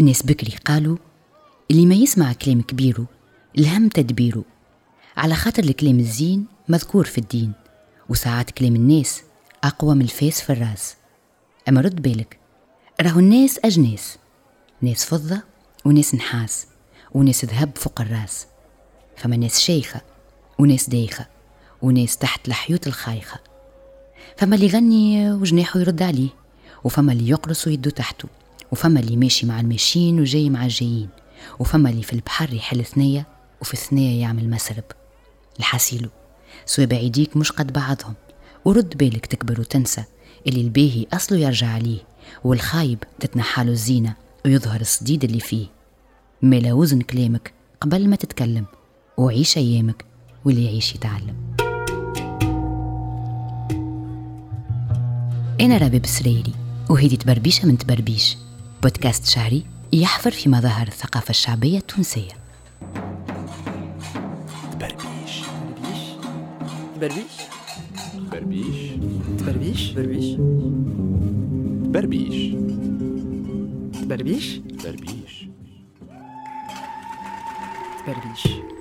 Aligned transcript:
الناس 0.00 0.22
بكري 0.22 0.56
قالوا 0.64 0.96
اللي 1.70 1.86
ما 1.86 1.94
يسمع 1.94 2.32
كلام 2.32 2.62
كبيره 2.62 3.06
الهم 3.58 3.88
تدبيره 3.88 4.44
على 5.16 5.34
خاطر 5.34 5.64
الكلام 5.64 5.98
الزين 5.98 6.46
مذكور 6.68 7.04
في 7.04 7.18
الدين 7.18 7.52
وساعات 8.08 8.50
كلام 8.50 8.76
الناس 8.76 9.22
أقوى 9.64 9.94
من 9.94 10.02
الفاس 10.02 10.40
في 10.40 10.52
الراس. 10.52 10.96
أما 11.68 11.80
رد 11.80 12.02
بالك 12.02 12.38
راهو 13.00 13.18
الناس 13.18 13.60
أجناس. 13.64 14.18
ناس 14.82 15.04
فضة 15.04 15.42
وناس 15.84 16.14
نحاس 16.14 16.66
وناس 17.12 17.44
ذهب 17.44 17.70
فوق 17.76 18.00
الراس. 18.00 18.46
فما 19.16 19.36
ناس 19.36 19.60
شيخة 19.60 20.00
وناس 20.58 20.90
دايخة 20.90 21.26
وناس 21.82 22.16
تحت 22.16 22.48
الحيوت 22.48 22.86
الخايخة. 22.86 23.40
فما 24.36 24.54
اللي 24.54 24.66
يغني 24.66 25.32
وجناحه 25.32 25.80
يرد 25.80 26.02
عليه 26.02 26.28
وفما 26.84 27.12
اللي 27.12 27.28
يقرص 27.28 27.66
ويدو 27.66 27.90
تحته. 27.90 28.28
وفما 28.72 29.00
اللي 29.00 29.16
ماشي 29.16 29.46
مع 29.46 29.60
الماشيين 29.60 30.20
وجاي 30.20 30.50
مع 30.50 30.64
الجايين. 30.64 31.08
وفما 31.58 31.90
اللي 31.90 32.02
في 32.02 32.12
البحر 32.12 32.52
يحل 32.54 32.84
ثنية 32.84 33.26
وفي 33.60 33.74
الثنية 33.74 34.20
يعمل 34.20 34.50
مسرب. 34.50 34.84
الحسيلو 35.58 36.08
سوى 36.66 36.86
بعيديك 36.86 37.36
مش 37.36 37.52
قد 37.52 37.72
بعضهم. 37.72 38.14
ورد 38.64 38.96
بالك 38.98 39.26
تكبر 39.26 39.60
وتنسى. 39.60 40.04
اللي 40.46 40.60
الباهي 40.60 41.06
أصله 41.12 41.38
يرجع 41.38 41.66
عليه. 41.68 41.98
والخايب 42.44 42.98
تتنحاله 43.20 43.72
الزينة 43.72 44.14
ويظهر 44.46 44.80
الصديد 44.80 45.24
اللي 45.24 45.40
فيه. 45.40 45.66
ملا 46.42 46.72
وزن 46.72 47.00
كلامك 47.00 47.52
قبل 47.80 48.08
ما 48.08 48.16
تتكلم. 48.16 48.64
وعيش 49.16 49.58
أيامك 49.58 50.04
واللي 50.44 50.64
يعيش 50.64 50.94
يتعلم. 50.94 51.36
أنا 55.60 55.78
رباب 55.78 56.06
سريري 56.06 56.52
وهيدي 56.90 57.16
تبربيشة 57.16 57.66
من 57.66 57.78
تبربيش. 57.78 58.36
بودكاست 58.82 59.26
شهري 59.26 59.64
يحفر 59.92 60.30
في 60.30 60.48
مظاهر 60.48 60.86
الثقافة 60.86 61.30
الشعبية 61.30 61.78
التونسية. 61.78 62.32
تبربيش 64.72 65.42
بربيش؟ 67.00 67.24
بربيش. 68.32 68.90
بربيش؟ 69.42 69.90
بربيش. 69.90 70.36
بربيش. 71.90 72.52
بربيش؟ 74.06 74.60
بربيش. 74.84 75.48
بربيش. 78.06 78.77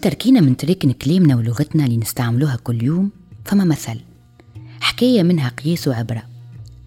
تركينة 0.00 0.40
من 0.40 0.56
تراكن 0.56 0.92
كلامنا 0.92 1.36
ولغتنا 1.36 1.84
اللي 1.84 1.96
نستعملوها 1.96 2.56
كل 2.56 2.84
يوم؟ 2.84 3.10
فما 3.44 3.64
مثل. 3.64 4.00
حكاية 4.80 5.22
منها 5.22 5.48
قياس 5.48 5.88
وعبرة. 5.88 6.22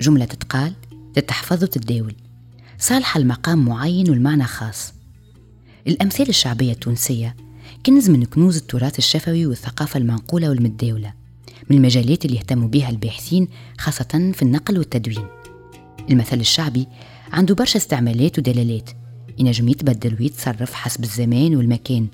جملة 0.01 0.25
تتقال 0.25 0.73
تتحفظ 1.13 1.63
وتتداول. 1.63 2.15
صالحة 2.79 3.19
لمقام 3.19 3.65
معين 3.65 4.09
والمعنى 4.09 4.43
خاص. 4.43 4.93
الأمثال 5.87 6.29
الشعبية 6.29 6.71
التونسية 6.71 7.35
كنز 7.85 8.09
من 8.09 8.25
كنوز 8.25 8.57
التراث 8.57 8.97
الشفوي 8.97 9.45
والثقافة 9.45 9.97
المنقولة 9.97 10.49
والمتداولة 10.49 11.13
من 11.69 11.77
المجالات 11.77 12.25
اللي 12.25 12.37
يهتموا 12.37 12.67
بها 12.67 12.89
الباحثين 12.89 13.47
خاصة 13.77 14.31
في 14.33 14.41
النقل 14.41 14.77
والتدوين. 14.77 15.27
المثل 16.09 16.39
الشعبي 16.39 16.87
عنده 17.31 17.55
برشا 17.55 17.77
استعمالات 17.77 18.39
ودلالات. 18.39 18.89
ينجم 19.39 19.67
يتبدل 19.69 20.17
ويتصرف 20.19 20.73
حسب 20.73 21.03
الزمان 21.03 21.55
والمكان. 21.55 22.07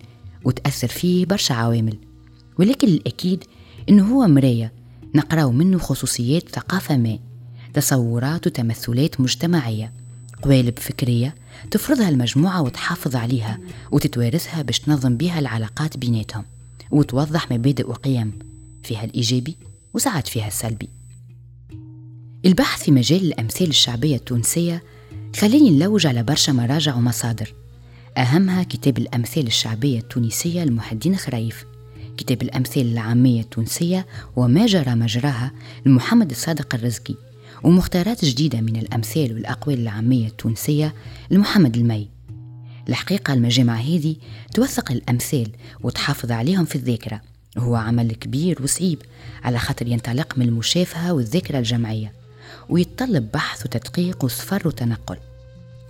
وتأثر 0.45 0.87
فيه 0.87 1.25
برشا 1.25 1.55
عوامل. 1.55 1.97
ولكن 2.59 2.87
الأكيد 2.87 3.43
إنه 3.89 4.15
هو 4.15 4.27
مراية 4.27 4.73
نقراو 5.15 5.51
منه 5.51 5.77
خصوصيات 5.77 6.49
ثقافة 6.49 6.97
ما 6.97 7.19
تصورات 7.73 8.47
وتمثلات 8.47 9.21
مجتمعية 9.21 9.93
قوالب 10.41 10.79
فكرية 10.79 11.35
تفرضها 11.71 12.09
المجموعة 12.09 12.61
وتحافظ 12.61 13.15
عليها 13.15 13.59
وتتوارثها 13.91 14.61
باش 14.61 14.79
تنظم 14.79 15.17
بها 15.17 15.39
العلاقات 15.39 15.97
بيناتهم 15.97 16.45
وتوضح 16.91 17.51
مبادئ 17.51 17.89
وقيم 17.89 18.39
فيها 18.83 19.03
الإيجابي 19.03 19.57
وساعات 19.93 20.27
فيها 20.27 20.47
السلبي. 20.47 20.89
البحث 22.45 22.83
في 22.83 22.91
مجال 22.91 23.21
الأمثال 23.21 23.67
الشعبية 23.69 24.15
التونسية 24.15 24.83
خليني 25.35 25.69
نلوج 25.69 26.07
على 26.07 26.23
برشا 26.23 26.51
مراجع 26.51 26.95
ومصادر 26.95 27.53
أهمها 28.19 28.63
كتاب 28.63 28.97
الأمثال 28.97 29.47
الشعبية 29.47 29.99
التونسية 29.99 30.63
لمحدين 30.63 31.15
خريف. 31.15 31.65
كتاب 32.17 32.41
الأمثال 32.41 32.91
العامية 32.91 33.41
التونسية 33.41 34.07
وما 34.35 34.65
جرى 34.65 34.95
مجراها 34.95 35.51
لمحمد 35.85 36.31
الصادق 36.31 36.75
الرزقي 36.75 37.15
ومختارات 37.63 38.25
جديدة 38.25 38.61
من 38.61 38.75
الأمثال 38.75 39.33
والأقوال 39.33 39.79
العامية 39.79 40.27
التونسية 40.27 40.93
لمحمد 41.31 41.77
المي. 41.77 42.09
الحقيقة 42.89 43.33
المجامع 43.33 43.75
هذه 43.75 44.15
توثق 44.53 44.91
الأمثال 44.91 45.51
وتحافظ 45.81 46.31
عليهم 46.31 46.65
في 46.65 46.75
الذاكرة. 46.75 47.21
هو 47.57 47.75
عمل 47.75 48.11
كبير 48.11 48.63
وصعيب 48.63 49.01
على 49.43 49.59
خاطر 49.59 49.87
ينطلق 49.87 50.37
من 50.37 50.47
المشافهة 50.47 51.13
والذاكرة 51.13 51.57
الجمعية 51.57 52.13
ويتطلب 52.69 53.31
بحث 53.31 53.65
وتدقيق 53.65 54.25
وسفر 54.25 54.67
وتنقل. 54.67 55.17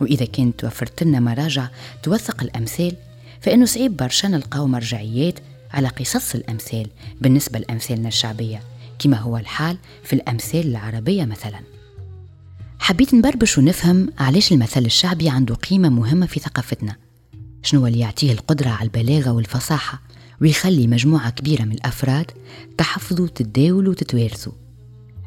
وإذا 0.02 0.26
كانت 0.26 0.60
توفرت 0.60 1.04
لنا 1.04 1.20
مراجع 1.20 1.68
توثق 2.04 2.44
الأمثال 2.44 2.96
فإنه 3.42 3.66
صعيب 3.66 3.98
برشا 3.98 4.28
نلقاو 4.28 4.68
مرجعيات 4.68 5.40
على 5.72 5.88
قصص 5.88 6.36
الأمثال 6.36 6.88
بالنسبة 7.22 7.60
لأمثالنا 7.60 8.08
الشعبية 8.08 8.62
كما 9.00 9.18
هو 9.18 9.38
الحال 9.38 9.78
في 10.04 10.14
الأمثال 10.14 10.68
العربية 10.68 11.26
مثلا. 11.26 11.60
حبيت 12.80 13.14
نبربش 13.14 13.58
ونفهم 13.58 14.10
علاش 14.20 14.52
المثل 14.52 14.86
الشعبي 14.86 15.30
عنده 15.30 15.56
قيمة 15.56 15.90
مهمة 15.90 16.26
في 16.26 16.40
ثقافتنا. 16.40 16.96
شنو 17.64 17.88
اللي 17.88 18.00
يعطيه 18.00 18.32
القدرة 18.32 18.70
على 18.70 18.84
البلاغة 18.84 19.32
والفصاحة 19.32 20.02
ويخلي 20.42 20.88
مجموعة 20.88 21.30
كبيرة 21.30 21.64
من 21.64 21.72
الأفراد 21.72 22.32
تحفظوا 22.78 23.28
تتداولوا 23.28 23.92
وتتوارثوا 23.92 24.54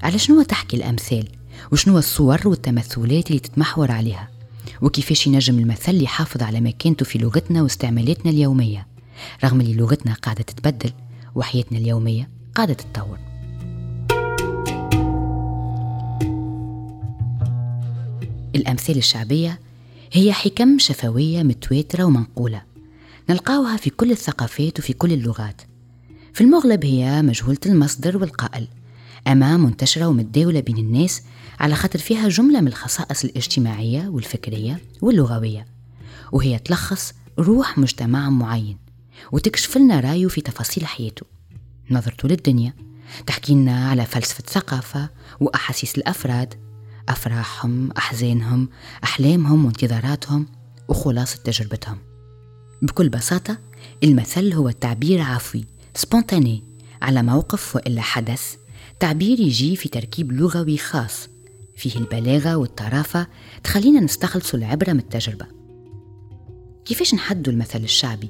على 0.03 0.19
شنو 0.19 0.43
تحكي 0.43 0.77
الأمثال؟ 0.77 1.29
وشنو 1.73 1.99
الصور 1.99 2.49
والتمثلات 2.49 3.31
اللي 3.31 3.39
تتمحور 3.39 3.91
عليها؟ 3.91 4.32
وكيفاش 4.83 5.27
ينجم 5.27 5.59
المثل 5.59 6.03
يحافظ 6.03 6.43
على 6.43 6.61
مكانته 6.61 7.05
في 7.05 7.19
لغتنا 7.19 7.63
واستعمالاتنا 7.63 8.31
اليومية. 8.31 8.87
رغم 9.45 9.61
اللي 9.61 9.75
لغتنا 9.75 10.15
قاعدة 10.15 10.43
تتبدل 10.43 10.93
وحياتنا 11.35 11.79
اليومية 11.79 12.29
قاعدة 12.55 12.75
تتطور. 12.75 13.19
الأمثال 18.55 18.97
الشعبية 18.97 19.61
هي 20.13 20.33
حكم 20.33 20.79
شفوية 20.79 21.43
متواترة 21.43 22.05
ومنقولة 22.05 22.63
نلقاوها 23.31 23.77
في 23.77 23.91
كل 23.91 24.11
الثقافات 24.11 24.79
وفي 24.79 24.93
كل 24.93 25.13
اللغات. 25.13 25.63
في 26.33 26.41
المغلب 26.41 26.85
هي 26.85 27.23
مجهولة 27.23 27.59
المصدر 27.67 28.17
والقائل. 28.17 28.67
أما 29.27 29.57
منتشرة 29.57 30.07
ومتداولة 30.07 30.61
بين 30.61 30.79
الناس 30.79 31.23
على 31.61 31.75
خاطر 31.75 31.99
فيها 31.99 32.29
جملة 32.29 32.61
من 32.61 32.69
الخصائص 32.69 33.25
الاجتماعية 33.25 34.09
والفكرية 34.09 34.81
واللغوية. 35.01 35.67
وهي 36.33 36.59
تلخص 36.59 37.15
روح 37.39 37.79
مجتمع 37.79 38.31
معين 38.31 38.79
وتكشف 39.33 39.77
لنا 39.77 40.01
رأيه 40.01 40.29
في 40.29 40.41
تفاصيل 40.41 40.87
حياته. 40.87 41.27
نظرته 41.91 42.29
للدنيا 42.29 42.75
تحكي 43.27 43.55
لنا 43.55 43.89
على 43.89 44.07
فلسفة 44.07 44.45
ثقافة 44.47 45.11
وأحاسيس 45.41 45.99
الأفراد 45.99 46.55
أفراحهم 47.09 47.91
أحزانهم 47.91 48.69
أحلامهم 49.05 49.65
وانتظاراتهم 49.65 50.47
وخلاصة 50.89 51.37
تجربتهم. 51.37 51.99
بكل 52.83 53.09
بساطة 53.09 53.59
المثل 54.05 54.53
هو 54.53 54.69
التعبير 54.69 55.21
عفوي 55.21 55.65
سبونتاني 55.95 56.65
على 57.03 57.23
موقف 57.23 57.77
وإلا 57.77 58.03
حدث 58.03 58.57
تعبير 59.03 59.41
يجي 59.41 59.77
في 59.77 59.89
تركيب 59.89 60.33
لغوي 60.33 60.79
خاص. 60.79 61.29
فيه 61.77 61.97
البلاغة 61.97 62.57
والطرافة 62.57 63.27
تخلينا 63.65 64.01
نستخلص 64.01 64.55
العبرة 64.55 64.93
من 64.93 64.99
التجربة. 64.99 65.47
كيفاش 66.85 67.15
نحدوا 67.15 67.53
المثل 67.53 67.85
الشعبي؟ 67.85 68.29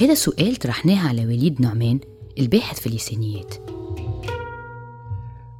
هذا 0.00 0.14
سؤال 0.14 0.56
طرحناه 0.56 1.08
على 1.08 1.26
وليد 1.26 1.60
نعمان 1.60 2.00
الباحث 2.38 2.80
في 2.80 2.86
اللسانيات 2.86 3.54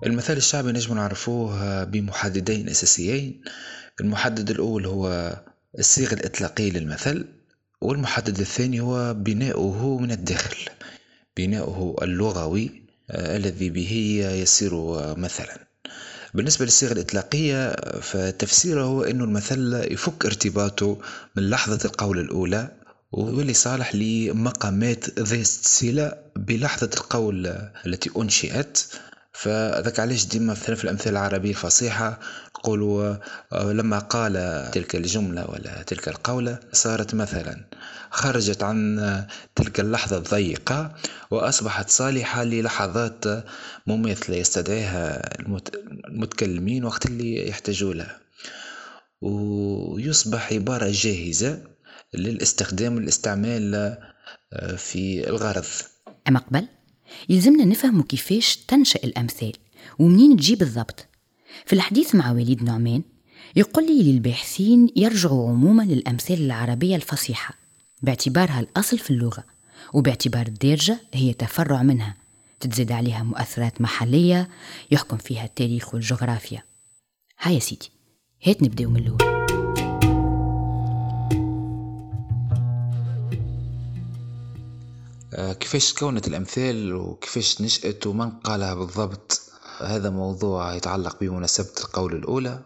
المثال 0.06 0.36
الشعبي 0.36 0.72
نجم 0.72 0.94
نعرفوه 0.94 1.84
بمحددين 1.84 2.68
أساسيين. 2.68 3.40
المحدد 4.00 4.50
الأول 4.50 4.86
هو 4.86 5.36
الصيغة 5.78 6.14
الإطلاقية 6.14 6.70
للمثل 6.70 7.28
والمحدد 7.80 8.40
الثاني 8.40 8.80
هو 8.80 9.14
بناؤه 9.14 9.98
من 9.98 10.10
الداخل 10.10 10.70
بناؤه 11.36 11.96
اللغوي 12.02 12.81
الذي 13.14 13.70
به 13.70 14.20
يصير 14.34 14.74
مثلا. 15.16 15.66
بالنسبة 16.34 16.64
للصيغة 16.64 16.92
الإطلاقية 16.92 17.72
فتفسيره 18.00 18.82
هو 18.82 19.02
أنه 19.02 19.24
المثل 19.24 19.86
يفك 19.90 20.26
ارتباطه 20.26 20.98
من 21.36 21.50
لحظة 21.50 21.78
القول 21.84 22.18
الأولى 22.18 22.68
ويولي 23.12 23.54
صالح 23.54 23.94
لمقامات 23.94 25.18
ذات 25.18 25.46
صلة 25.46 26.12
بلحظة 26.36 26.90
القول 26.96 27.46
التي 27.86 28.10
أنشئت. 28.16 28.78
فذاك 29.32 30.00
علاش 30.00 30.26
ديما 30.26 30.52
مثلا 30.52 30.74
في 30.76 30.84
الأمثال 30.84 31.12
العربية 31.12 31.50
الفصيحة 31.50 32.20
نقولوا 32.62 33.16
آه، 33.52 33.72
لما 33.72 33.98
قال 33.98 34.32
تلك 34.72 34.96
الجملة 34.96 35.50
ولا 35.50 35.82
تلك 35.82 36.08
القولة 36.08 36.58
صارت 36.72 37.14
مثلا 37.14 37.64
خرجت 38.10 38.62
عن 38.62 39.26
تلك 39.54 39.80
اللحظة 39.80 40.16
الضيقة 40.16 40.94
وأصبحت 41.30 41.90
صالحة 41.90 42.44
للحظات 42.44 43.24
مماثلة 43.86 44.36
يستدعيها 44.36 45.30
المتكلمين 46.08 46.84
وقت 46.84 47.06
اللي 47.06 47.48
يحتاجوا 47.48 47.94
لها. 47.94 48.20
ويصبح 49.20 50.52
عبارة 50.52 50.90
جاهزة 50.90 51.62
للاستخدام 52.14 52.94
والاستعمال 52.94 53.74
آه، 54.52 54.76
في 54.76 55.28
الغرض. 55.28 55.66
أما 56.28 56.38
قبل 56.40 56.68
يلزمنا 57.28 57.64
نفهم 57.64 58.02
كيفاش 58.02 58.56
تنشأ 58.56 59.00
الأمثال 59.04 59.52
ومنين 59.98 60.36
تجي 60.36 60.56
بالضبط. 60.56 61.11
في 61.66 61.72
الحديث 61.72 62.14
مع 62.14 62.32
وليد 62.32 62.62
نعمان 62.62 63.02
يقول 63.56 63.86
لي 63.86 64.12
للباحثين 64.12 64.88
يرجعوا 64.96 65.50
عموما 65.50 65.82
للأمثال 65.82 66.40
العربية 66.40 66.96
الفصيحة 66.96 67.54
باعتبارها 68.02 68.60
الأصل 68.60 68.98
في 68.98 69.10
اللغة 69.10 69.44
وباعتبار 69.92 70.46
الدارجة 70.46 71.00
هي 71.14 71.32
تفرع 71.32 71.82
منها 71.82 72.16
تتزيد 72.60 72.92
عليها 72.92 73.22
مؤثرات 73.22 73.80
محلية 73.80 74.48
يحكم 74.90 75.16
فيها 75.16 75.44
التاريخ 75.44 75.94
والجغرافيا. 75.94 76.62
هيا 77.40 77.58
سيدي 77.58 77.90
هات 78.46 78.62
نبداو 78.62 78.90
من 78.90 78.96
الأول. 78.96 79.42
آه، 85.34 85.52
كيفاش 85.52 85.92
تكونت 85.92 86.28
الأمثال 86.28 86.94
وكيفاش 86.94 87.60
نشأت 87.60 88.06
ومن 88.06 88.30
قالها 88.30 88.74
بالضبط؟ 88.74 89.51
هذا 89.86 90.10
موضوع 90.10 90.74
يتعلق 90.74 91.16
بمناسبة 91.20 91.72
القول 91.80 92.14
الأولى. 92.16 92.60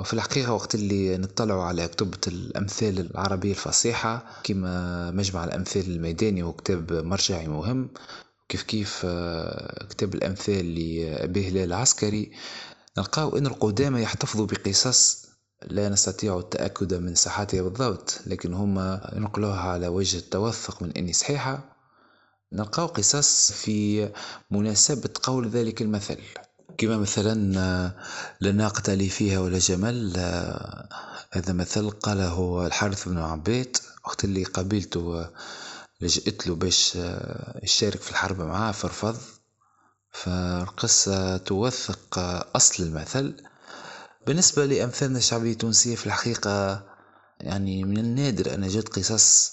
وفي 0.00 0.14
الحقيقة 0.14 0.52
وقت 0.52 0.74
اللي 0.74 1.16
نطلعوا 1.18 1.62
على 1.62 1.88
كتبة 1.88 2.18
الأمثال 2.26 3.10
العربية 3.10 3.50
الفصيحة 3.50 4.24
كما 4.44 5.10
مجمع 5.10 5.44
الأمثال 5.44 5.90
الميداني 5.90 6.42
هو 6.42 6.52
كتاب 6.52 6.92
مرجعي 6.92 7.48
مهم 7.48 7.88
كيف 8.48 8.62
كيف 8.62 9.02
آه، 9.04 9.86
كتاب 9.90 10.14
الأمثال 10.14 10.74
لأبي 10.74 11.48
هلال 11.48 11.64
العسكري 11.64 12.30
نلقاو 12.98 13.36
أن 13.38 13.46
القدامى 13.46 14.02
يحتفظوا 14.02 14.46
بقصص 14.46 15.26
لا 15.66 15.88
نستطيع 15.88 16.38
التأكد 16.38 16.94
من 16.94 17.14
صحتها 17.14 17.62
بالضبط 17.62 18.20
لكن 18.26 18.54
هما 18.54 19.12
ينقلوها 19.16 19.60
على 19.60 19.88
وجه 19.88 20.18
التوثق 20.18 20.82
من 20.82 20.92
أني 20.92 21.12
صحيحة. 21.12 21.76
نلقاو 22.52 22.86
قصص 22.86 23.52
في 23.52 24.08
مناسبة 24.50 25.10
قول 25.22 25.48
ذلك 25.48 25.82
المثل. 25.82 26.18
كما 26.78 26.96
مثلا 26.96 27.34
لا 28.40 28.52
ناقة 28.52 28.94
لي 28.94 29.08
فيها 29.08 29.40
ولا 29.40 29.58
جمل 29.58 30.16
هذا 31.30 31.52
مثل 31.52 31.90
قاله 31.90 32.66
الحارث 32.66 33.08
بن 33.08 33.18
عبيد 33.18 33.76
وقت 34.04 34.24
اللي 34.24 34.44
قابلته 34.44 35.26
لجأت 36.00 36.46
له 36.46 36.54
باش 36.54 36.98
يشارك 37.62 38.00
في 38.00 38.10
الحرب 38.10 38.40
معاه 38.40 38.72
فرفض 38.72 39.16
فالقصة 40.12 41.36
توثق 41.36 42.18
أصل 42.56 42.82
المثل. 42.84 43.34
بالنسبة 44.26 44.66
لأمثالنا 44.66 45.18
الشعبية 45.18 45.52
التونسية 45.52 45.96
في 45.96 46.06
الحقيقة 46.06 46.82
يعني 47.40 47.84
من 47.84 47.98
النادر 47.98 48.54
أن 48.54 48.64
أجد 48.64 48.88
قصص 48.88 49.52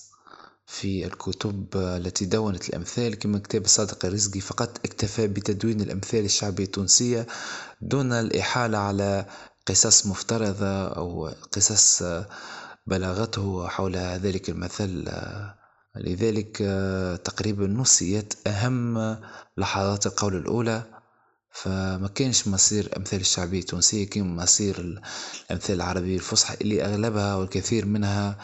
في 0.72 1.06
الكتب 1.06 1.66
التي 1.76 2.26
دونت 2.26 2.70
الأمثال 2.70 3.16
كما 3.20 3.40
كتاب 3.40 3.66
الصادق 3.66 4.06
الرزقي 4.06 4.40
فقط 4.40 4.80
اكتفى 4.86 5.28
بتدوين 5.28 5.82
الأمثال 5.82 6.26
الشعبية 6.26 6.64
التونسية 6.64 7.28
دون 7.82 8.14
الإحالة 8.14 8.78
على 8.78 9.26
قصص 9.68 10.06
مفترضة 10.06 10.88
أو 10.88 11.28
قصص 11.52 12.04
بلغته 12.88 13.68
حول 13.68 13.96
ذلك 13.98 14.50
المثل 14.50 15.12
لذلك 15.96 16.58
تقريبا 17.24 17.68
نسيت 17.68 18.34
أهم 18.48 19.18
لحظات 19.58 20.06
القول 20.06 20.36
الأولى. 20.36 20.84
فما 21.52 22.08
كانش 22.16 22.48
مصير 22.48 22.90
أمثال 22.98 23.20
الشعبية 23.22 23.60
التونسية 23.60 24.10
كما 24.10 24.44
مصير 24.44 24.80
الأمثال 25.50 25.76
العربية 25.76 26.16
الفصحى 26.16 26.56
اللي 26.62 26.86
أغلبها 26.86 27.36
والكثير 27.36 27.86
منها 27.86 28.38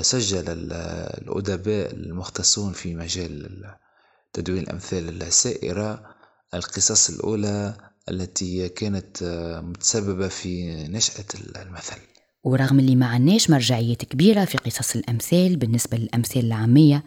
سجل 0.00 0.44
الأدباء 0.48 1.94
المختصون 1.94 2.72
في 2.72 2.94
مجال 2.94 3.64
تدوين 4.32 4.62
الأمثال 4.62 5.22
السائرة 5.22 6.02
القصص 6.54 7.10
الأولى 7.10 7.76
التي 8.08 8.68
كانت 8.68 9.22
متسببة 9.64 10.28
في 10.28 10.74
نشأة 10.88 11.24
المثل. 11.56 11.96
ورغم 12.44 12.78
اللي 12.78 12.96
ما 12.96 13.06
عناش 13.06 13.50
مرجعيات 13.50 14.04
كبيرة 14.04 14.44
في 14.44 14.58
قصص 14.58 14.96
الأمثال 14.96 15.56
بالنسبة 15.56 15.96
للأمثال 15.96 16.44
العامية 16.44 17.04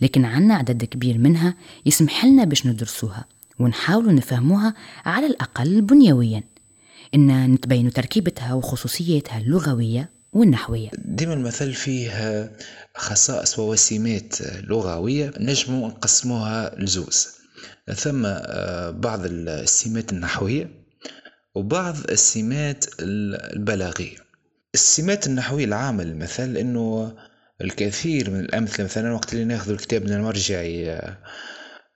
لكن 0.00 0.24
عنا 0.24 0.54
عدد 0.54 0.84
كبير 0.84 1.18
منها 1.18 1.54
يسمح 1.86 2.24
لنا 2.24 2.44
باش 2.44 2.66
ندرسوها 2.66 3.24
ونحاولوا 3.60 4.12
نفهموها 4.12 4.74
على 5.04 5.26
الأقل 5.26 5.82
بنيويا. 5.82 6.42
إن 7.14 7.52
نتبين 7.52 7.92
تركيبتها 7.92 8.54
وخصوصياتها 8.54 9.38
اللغوية 9.38 10.13
والنحوية. 10.34 10.90
ديما 10.98 11.34
المثل 11.34 11.72
فيه 11.72 12.50
خصائص 12.94 13.58
ووسيمات 13.58 14.42
لغوية 14.42 15.32
نجم 15.40 15.74
نقسموها 15.74 16.74
لزوز. 16.78 17.28
ثم 17.94 18.26
آه، 18.26 18.90
بعض 18.90 19.20
السمات 19.24 20.12
النحوية 20.12 20.70
وبعض 21.54 21.96
السمات 22.10 22.84
البلاغية. 23.00 24.16
السمات 24.74 25.26
النحوية 25.26 25.64
العامة 25.64 26.04
للمثل 26.04 26.56
إنه 26.56 27.14
الكثير 27.60 28.30
من 28.30 28.40
الأمثلة 28.40 28.84
مثلا 28.84 29.12
وقت 29.12 29.32
اللي 29.32 29.44
ناخذ 29.44 29.70
الكتاب 29.70 30.04
من 30.04 30.12
المرجعي 30.12 30.90
آه، 30.90 31.18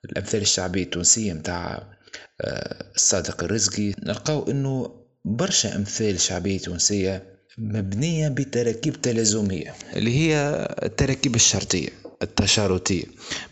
الأمثال 0.04 0.40
الشعبية 0.40 0.82
التونسية 0.82 1.32
متاع 1.32 1.92
آه، 2.40 2.92
الصادق 2.94 3.44
الرزقي 3.44 3.94
نلقاو 4.02 4.50
إنه 4.50 5.04
برشا 5.24 5.76
أمثال 5.76 6.20
شعبية 6.20 6.58
تونسية 6.58 7.37
مبنية 7.58 8.28
بتراكيب 8.28 9.00
تلازمية 9.02 9.74
اللي 9.96 10.18
هي 10.18 10.68
التراكيب 10.82 11.34
الشرطية 11.34 11.88
التشارطية. 12.22 13.04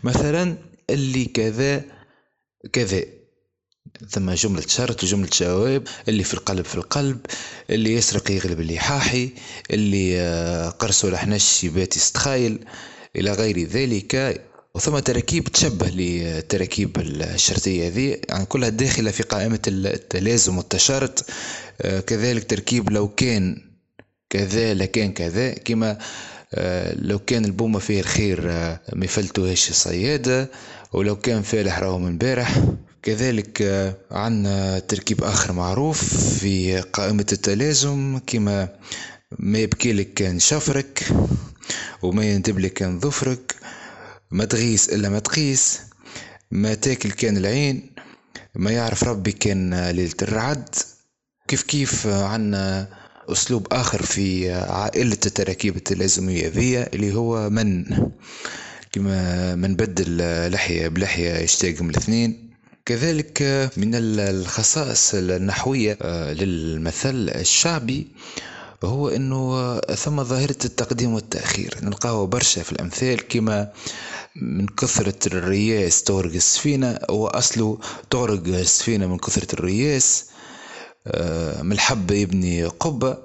مثلا 0.03 0.57
اللي 0.89 1.25
كذا 1.25 1.83
كذا. 2.73 3.03
ثم 4.09 4.31
جملة 4.31 4.63
شرط 4.67 5.03
وجملة 5.03 5.29
جواب 5.39 5.83
اللي 6.07 6.23
في 6.23 6.33
القلب 6.33 6.65
في 6.65 6.75
القلب 6.75 7.17
اللي 7.69 7.93
يسرق 7.93 8.31
يغلب 8.31 8.59
اللي 8.59 8.79
حاحي 8.79 9.29
اللي 9.71 10.19
آه، 10.19 10.69
قرص 10.69 11.05
ولا 11.05 11.17
حنش 11.17 11.63
يبات 11.63 11.95
يستخايل 11.95 12.65
إلى 13.15 13.31
غير 13.31 13.59
ذلك. 13.63 14.43
وثم 14.75 14.99
تراكيب 14.99 15.43
تشبه 15.43 15.87
للتراكيب 15.89 16.97
الشرطية 16.99 17.87
هذه. 17.87 18.17
يعني 18.29 18.45
كلها 18.45 18.69
داخلة 18.69 19.11
في 19.11 19.23
قائمة 19.23 19.59
التلازم 19.67 20.57
والتشارط. 20.57 21.25
آه، 21.81 21.99
كذلك 21.99 22.49
تركيب 22.49 22.89
لو 22.91 23.07
كان 23.07 23.67
كذا 24.29 24.73
لكان 24.73 25.11
كذا 25.13 25.49
كما 25.53 25.97
آه، 26.53 26.95
لو 26.95 27.19
كان 27.19 27.45
البومة 27.45 27.79
فيه 27.79 27.99
الخير 27.99 28.51
آه، 28.51 28.79
ما 28.93 29.05
يفلتوهاش 29.05 29.69
الصيادة 29.69 30.51
ولو 30.93 31.15
كان 31.15 31.41
فالح 31.41 31.79
راهو 31.79 31.99
من 31.99 32.17
بارح 32.17 32.61
كذلك 33.03 33.61
آه، 33.61 33.95
عنا 34.11 34.79
تركيب 34.79 35.23
آخر 35.23 35.53
معروف 35.53 36.03
في 36.39 36.81
قائمة 36.81 37.25
التلازم 37.31 38.19
كما 38.27 38.69
ما 39.39 39.59
يبكي 39.59 39.93
لك 39.93 40.13
كان 40.13 40.39
شفرك 40.39 41.03
وما 42.01 42.25
يندب 42.25 42.59
لك 42.59 42.73
كان 42.73 42.99
ظفرك 42.99 43.55
ما 44.31 44.45
تغيس 44.45 44.89
إلا 44.89 45.09
ما 45.09 45.19
تقيس 45.19 45.79
ما 46.51 46.73
تاكل 46.73 47.11
كان 47.11 47.37
العين 47.37 47.91
ما 48.55 48.71
يعرف 48.71 49.03
ربي 49.03 49.31
كان 49.31 49.89
ليلة 49.89 50.13
الرعد. 50.21 50.69
كيف 51.47 51.63
كيف 51.63 52.07
عنا 52.07 52.87
أسلوب 53.29 53.67
آخر 53.71 54.01
في 54.03 54.51
عائلة 54.51 55.17
التراكيب 55.25 55.75
التلازمية 55.75 56.47
ذي 56.47 56.83
اللي 56.83 57.13
هو 57.15 57.49
من 57.49 57.85
كما 58.91 59.55
من 59.55 59.75
بدل 59.75 60.17
لحية 60.51 60.87
بلحية 60.87 61.33
يشتاق 61.33 61.75
الاثنين. 61.81 62.49
كذلك 62.85 63.41
من 63.77 63.91
الخصائص 64.19 65.11
النحوية 65.13 65.97
آه، 66.01 66.33
للمثل 66.33 67.29
الشعبي 67.35 68.07
هو 68.83 69.09
إنه 69.09 69.77
ثم 69.79 70.23
ظاهرة 70.23 70.57
التقديم 70.65 71.13
والتأخير. 71.13 71.75
نلقاه 71.83 72.25
برشا 72.25 72.63
في 72.63 72.71
الأمثال 72.71 73.27
كما 73.27 73.71
من 74.35 74.65
كثرة 74.67 75.27
الرياس 75.27 76.03
تغرق 76.03 76.33
السفينة 76.33 76.99
هو 77.09 77.27
أصله 77.27 77.79
تغرق 78.09 78.47
السفينة 78.47 79.07
من 79.07 79.17
كثرة 79.17 79.53
الرياس. 79.53 80.25
آه، 80.31 80.36
من 81.63 81.71
الحبة 81.71 82.15
يبني 82.15 82.65
قبة. 82.65 83.17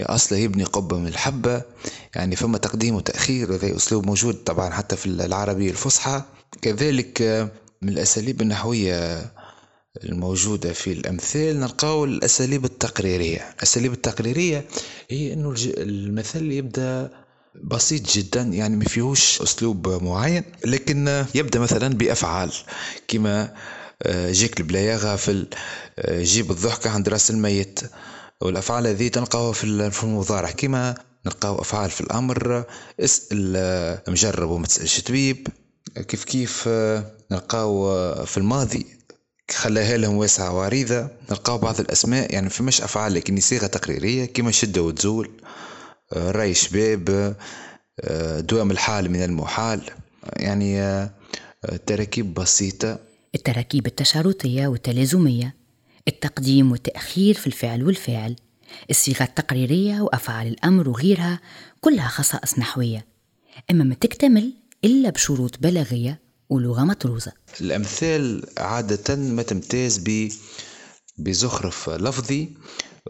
أصله 0.00 0.38
يبني 0.38 0.64
قبة 0.64 0.98
من 0.98 1.06
الحبة. 1.08 1.62
يعني 2.14 2.36
فما 2.36 2.58
تقديم 2.58 2.94
وتأخير 2.94 3.54
هذا 3.54 3.76
أسلوب 3.76 4.06
موجود 4.06 4.34
طبعا 4.34 4.70
حتى 4.70 4.96
في 4.96 5.06
العربية 5.06 5.70
الفصحى. 5.70 6.22
كذلك 6.62 7.22
من 7.82 7.88
الأساليب 7.88 8.42
النحوية 8.42 9.26
الموجودة 10.04 10.72
في 10.72 10.92
الأمثال 10.92 11.60
نلقاو 11.60 12.04
الأساليب 12.04 12.64
التقريرية. 12.64 13.50
الأساليب 13.56 13.92
التقريرية 13.92 14.64
هي 15.10 15.32
أنه 15.32 15.54
المثل 15.66 16.52
يبدأ 16.52 17.10
بسيط 17.64 18.10
جدا 18.12 18.42
يعني 18.42 18.76
ما 18.76 18.84
فيهوش 18.84 19.42
أسلوب 19.42 19.88
معين 20.02 20.42
لكن 20.64 21.24
يبدأ 21.34 21.58
مثلا 21.60 21.94
بأفعال. 21.94 22.52
كما 23.08 23.42
آه، 23.42 23.54
جيك 24.06 24.60
البلايا 24.60 24.96
غافل. 24.96 25.46
آه، 25.98 26.22
جيب 26.22 26.50
الضحكة 26.50 26.90
عند 26.90 27.08
راس 27.08 27.30
الميت. 27.30 27.80
والأفعال 28.40 28.86
هذه 28.86 29.08
تلقاوها 29.08 29.52
في 29.52 30.02
المضارع. 30.04 30.50
كما 30.50 30.94
نلقاو 31.26 31.60
أفعال 31.60 31.90
في 31.90 32.00
الأمر. 32.00 32.64
اسأل 33.00 33.52
آه، 33.56 34.02
مجرب 34.08 34.50
وما 34.50 34.66
تسألش 34.66 35.00
طبيب. 35.00 35.48
كيف 36.08 36.24
كيف 36.24 36.68
نلقاو 37.32 37.84
في 38.24 38.38
الماضي. 38.38 38.86
خلاها 39.50 39.96
لهم 39.96 40.16
واسعة 40.16 40.52
وعريضة. 40.56 41.08
نلقاو 41.30 41.58
بعض 41.58 41.80
الأسماء. 41.80 42.34
يعني 42.34 42.50
فماش 42.50 42.82
أفعال 42.82 43.14
لكن 43.14 43.40
صيغة 43.40 43.66
تقريرية. 43.66 44.24
كما 44.24 44.50
شدة 44.50 44.82
وتزول. 44.82 45.30
راي 46.12 46.54
شباب 46.54 47.34
دوام 48.38 48.70
الحال 48.70 49.10
من 49.10 49.22
المحال. 49.22 49.80
يعني 50.36 51.08
تراكيب 51.86 52.34
بسيطة. 52.34 53.07
التراكيب 53.34 53.86
التشارطية 53.86 54.66
والتلازمية 54.66 55.54
التقديم 56.08 56.72
والتأخير 56.72 57.34
في 57.34 57.46
الفعل 57.46 57.84
والفاعل 57.84 58.36
الصيغة 58.90 59.22
التقريرية 59.22 60.00
وأفعال 60.00 60.46
الأمر 60.46 60.88
وغيرها 60.88 61.40
كلها 61.80 62.08
خصائص 62.08 62.58
نحوية. 62.58 63.06
أما 63.70 63.84
ما 63.84 63.94
تكتمل 63.94 64.52
إلا 64.84 65.10
بشروط 65.10 65.58
بلاغية 65.58 66.20
ولغة 66.50 66.84
مطروزة. 66.84 67.32
الأمثال 67.60 68.44
عادة 68.58 69.16
ما 69.16 69.42
تمتاز 69.42 70.04
بزخرف 71.18 71.90
لفظي 71.90 72.48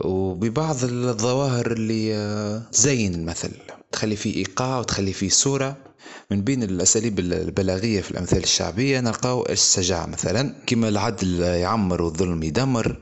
وببعض 0.05 0.85
الظواهر 0.85 1.73
اللي 1.73 2.69
تزين 2.73 3.15
المثل 3.15 3.51
تخلي 3.93 4.17
فيه 4.17 4.37
إيقاع 4.37 4.79
وتخلي 4.79 5.13
فيه 5.13 5.29
صورة. 5.29 5.88
من 6.31 6.43
بين 6.43 6.62
الأساليب 6.62 7.19
البلاغية 7.19 8.00
في 8.00 8.11
الأمثال 8.11 8.43
الشعبية 8.43 9.00
نلقاو 9.00 9.47
الشجاعة 9.50 10.07
مثلا. 10.07 10.55
كما 10.67 10.88
العدل 10.88 11.41
يعمر 11.41 12.03
والظلم 12.03 12.43
يدمر 12.43 12.99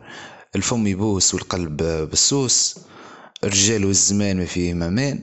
الفم 0.56 0.86
يبوس 0.86 1.34
والقلب 1.34 1.76
بالسوس 1.76 2.78
الرجال 3.44 3.84
والزمان 3.84 4.36
ما 4.36 4.44
فيه 4.44 4.74
مامان 4.74 5.20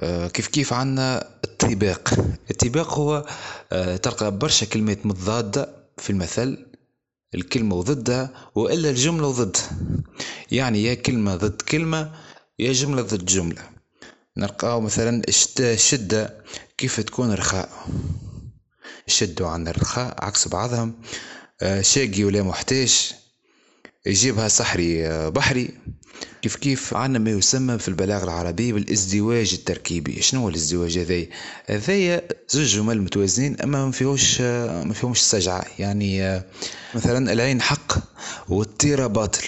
آه، 0.00 0.28
كيف 0.28 0.46
كيف 0.48 0.72
عنا 0.72 1.28
الطباق؟ 1.44 2.14
الطباق 2.50 2.94
هو 2.98 3.26
آه، 3.72 3.96
تلقى 3.96 4.38
برشا 4.38 4.66
كلمات 4.66 5.06
متضادة 5.06 5.68
في 5.98 6.10
المثل. 6.10 6.64
الكلمة 7.34 7.76
وضدها 7.76 8.30
وإلا 8.54 8.90
الجملة 8.90 9.26
وضدها 9.26 9.62
يعني 10.52 10.84
يا 10.84 10.94
كلمة 10.94 11.36
ضد 11.36 11.62
كلمة 11.62 12.10
يا 12.58 12.72
جملة 12.72 13.02
ضد 13.02 13.24
جملة. 13.24 13.62
نلقاو 14.38 14.80
مثلا 14.80 15.22
الشدة 15.60 16.44
كيف 16.78 17.00
تكون 17.00 17.32
رخاء. 17.32 17.68
الشدة 19.06 19.48
عن 19.48 19.68
الرخاء 19.68 20.24
عكس 20.24 20.48
بعضهم. 20.48 20.94
آه، 21.62 21.80
شاقي 21.80 22.24
ولا 22.24 22.42
محتاج 22.42 23.12
يجيبها 24.06 24.48
سحري 24.48 25.06
آه، 25.06 25.28
بحري. 25.28 25.70
كيف 26.42 26.56
كيف؟ 26.56 26.94
عندنا 26.94 27.18
ما 27.18 27.30
يسمى 27.30 27.78
في 27.78 27.88
البلاغة 27.88 28.24
العربية 28.24 28.72
بالازدواج 28.72 29.54
التركيبي. 29.54 30.22
شنو 30.22 30.40
هو 30.40 30.48
الازدواج 30.48 30.98
هذايا؟ 30.98 31.28
هذايا 31.66 32.22
زوج 32.48 32.76
جمل 32.76 33.02
متوازنين 33.02 33.60
أما 33.60 33.84
ما 33.84 33.90
فيهوش 33.92 34.40
ما 34.40 34.92
فيهمش 34.92 35.20
سجعة 35.22 35.64
يعني 35.78 36.42
مثلا 36.94 37.32
العين 37.32 37.62
حق 37.62 37.92
والطيرة 38.48 39.06
باطل. 39.06 39.46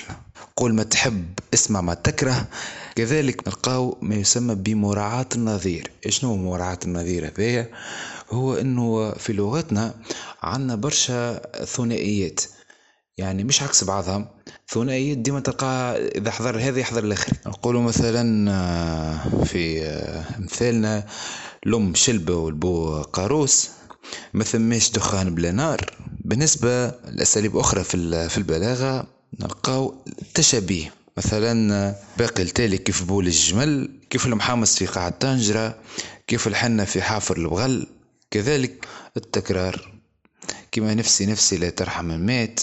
قول 0.57 0.75
ما 0.75 0.83
تحب 0.83 1.39
اسمع 1.55 1.81
ما 1.81 1.95
تكره. 1.95 2.49
كذلك 2.95 3.49
نلقاو 3.49 3.99
ما 4.03 4.15
يسمى 4.15 4.55
بمراعاة 4.55 5.27
النظير. 5.35 5.91
شنو 6.09 6.37
مراعاة 6.37 6.79
النظير 6.85 7.27
هذايا؟ 7.27 7.71
هو 8.31 8.55
إنه 8.55 9.11
في 9.11 9.33
لغتنا 9.33 9.95
عندنا 10.43 10.75
برشا 10.75 11.41
ثنائيات. 11.65 12.41
يعني 13.19 13.45
مش 13.45 13.63
عكس 13.63 13.85
بعضها 13.85 14.35
ثنائيات 14.69 15.19
ديما 15.19 15.41
تلقى 15.41 15.99
إذا 16.09 16.31
حضر 16.31 16.59
هذا 16.59 16.79
يحضر 16.79 17.05
الآخر. 17.05 17.33
نقولوا 17.47 17.83
مثلا 17.83 18.51
آه، 18.51 19.45
في 19.45 19.83
آه، 19.83 20.41
مثالنا 20.41 21.07
الام 21.67 21.95
شلبة 21.95 22.35
والبو 22.35 23.03
قاروس 23.03 23.71
ما 24.35 24.45
ثماش 24.45 24.91
دخان 24.91 25.35
بلا 25.35 25.53
نار. 25.53 25.97
بالنسبة 26.25 26.87
لأساليب 26.89 27.57
أخرى 27.57 27.85
في 27.85 28.39
البلاغة 28.39 29.07
نلقاو 29.41 29.95
تشابيه 30.35 31.00
مثلا 31.17 31.95
باقي 32.19 32.43
التالي 32.43 32.79
كيف 32.79 33.05
بول 33.05 33.27
الجمل 33.27 34.01
كيف 34.11 34.27
المحامص 34.27 34.77
في 34.79 34.87
قاع 34.87 35.09
الطنجرة 35.09 35.79
كيف 36.27 36.47
الحنة 36.47 36.85
في 36.85 37.03
حافر 37.03 37.37
البغل 37.37 37.87
كذلك 38.31 38.87
التكرار. 39.17 39.93
كما 40.73 40.95
نفسي 40.95 41.27
نفسي 41.27 41.57
لا 41.57 41.71
ترحم 41.71 42.11
المات 42.11 42.61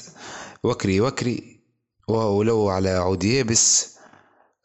وكري 0.64 1.02
وكري 1.02 1.60
ولو 2.08 2.70
على 2.70 2.90
عود 2.90 3.24
يابس 3.24 3.88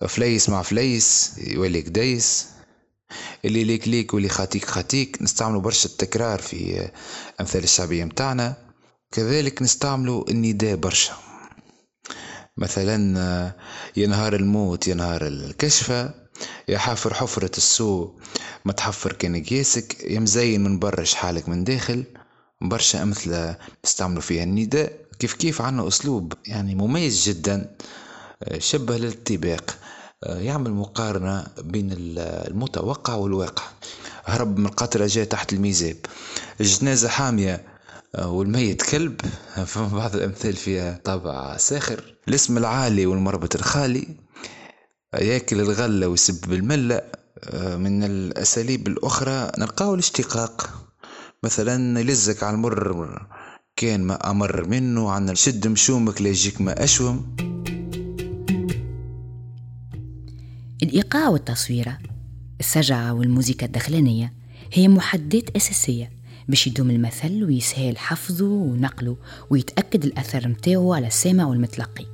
فليس 0.08 0.48
مع 0.48 0.62
فليس 0.62 1.32
يولي 1.38 1.82
كديس 1.82 2.46
اللي 3.44 3.64
ليك 3.64 3.88
ليك 3.88 4.14
واللي 4.14 4.28
خاتيك 4.28 4.64
خاتيك 4.64 5.22
نستعملوا 5.22 5.60
برشا 5.60 5.88
التكرار 5.88 6.38
في 6.40 6.88
أمثال 7.40 7.64
الشعبية 7.64 8.04
متاعنا. 8.04 8.56
كذلك 9.12 9.62
نستعملوا 9.62 10.30
النداء 10.30 10.76
برشا. 10.76 11.12
مثلا 12.56 13.52
يا 13.97 14.06
نهار 14.06 14.35
الموت 14.35 14.88
يا 14.88 14.94
نهار 14.94 15.26
الكشفة 15.26 16.14
يا 16.68 16.78
حافر 16.78 17.14
حفرة 17.14 17.50
السوء. 17.56 18.14
ما 18.64 18.73
تحفر 18.73 19.12
كان 19.12 19.42
قياسك 19.44 20.04
يا 20.04 20.21
مزين 20.21 20.64
من 20.64 20.78
برا 20.78 21.04
شحالك 21.04 21.49
من 21.49 21.64
داخل. 21.64 22.04
برشا 22.61 23.02
أمثلة 23.02 23.56
نستعملوا 23.85 24.23
فيها. 24.23 24.42
النداء 24.44 24.92
كيف 25.18 25.35
كيف 25.35 25.62
عنا 25.62 25.88
أسلوب 25.88 26.32
يعني 26.47 26.75
مميز 26.75 27.28
جدا 27.28 27.76
آه، 28.42 28.59
شبه 28.59 28.97
للطباق 28.97 29.76
آه، 30.25 30.38
يعمل 30.38 30.71
مقارنة 30.73 31.47
بين 31.59 31.88
المتوقع 31.99 33.14
والواقع. 33.14 33.62
هرب 34.25 34.59
من 34.59 34.66
قطرة 34.68 35.06
جاء 35.06 35.25
تحت 35.25 35.52
الميزاب. 35.52 35.97
الجنازة 36.61 37.09
حامية 37.09 37.54
آه، 37.54 37.71
والميت 38.19 38.83
كلب. 38.83 39.21
فما 39.66 39.88
بعض 39.99 40.16
الأمثال 40.16 40.52
فيها 40.52 41.00
طابع 41.04 41.57
ساخر. 41.57 42.14
الاسم 42.28 42.59
العالي 42.59 43.07
والمربط 43.07 43.54
الخالي. 43.54 44.09
يأكل 45.14 45.61
الغلة 45.61 46.09
ويسب 46.09 46.49
بالملة. 46.49 47.02
من 47.54 48.04
الأساليب 48.04 48.88
الأخرى 48.88 49.52
نلقاو 49.59 49.95
الاشتقاق. 49.95 50.71
مثلا 51.42 52.00
يلزك 52.00 52.42
على 52.42 52.54
المر 52.54 53.26
كان 53.76 54.00
ما 54.00 54.31
أمر 54.31 54.69
منه. 54.69 55.11
عن 55.11 55.35
شد 55.35 55.69
مشومك 55.69 56.23
ليجيك 56.23 56.61
ما 56.61 56.85
أشوم. 56.85 57.37
الإيقاع 60.83 61.28
والتصويرة 61.28 61.99
السجعة 62.61 63.12
والموسيقى 63.12 63.66
الدخلانية 63.66 64.33
هي 64.73 64.88
محددات 64.88 65.57
أساسية. 65.57 66.21
باش 66.49 66.66
يدوم 66.66 66.90
المثل 66.90 67.44
ويسهل 67.44 67.99
حفظه 67.99 68.44
ونقله 68.44 69.16
ويتأكد 69.50 70.04
الأثر 70.04 70.49
متاعه 70.49 70.94
على 70.94 71.06
السامع 71.06 71.44
والمتلقي. 71.44 72.06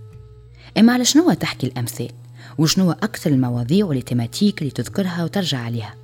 أما 0.79 0.93
على 0.93 1.05
شنو 1.05 1.33
تحكي 1.33 1.67
الأمثال؟ 1.67 2.11
وشنو 2.59 2.93
أكثر 2.93 3.31
المواضيع 3.31 3.87
والتيماتيك 3.87 4.63
اللي 4.63 4.71
تذكرها 4.71 5.25
وترجع 5.25 5.59
عليها؟ 5.59 5.95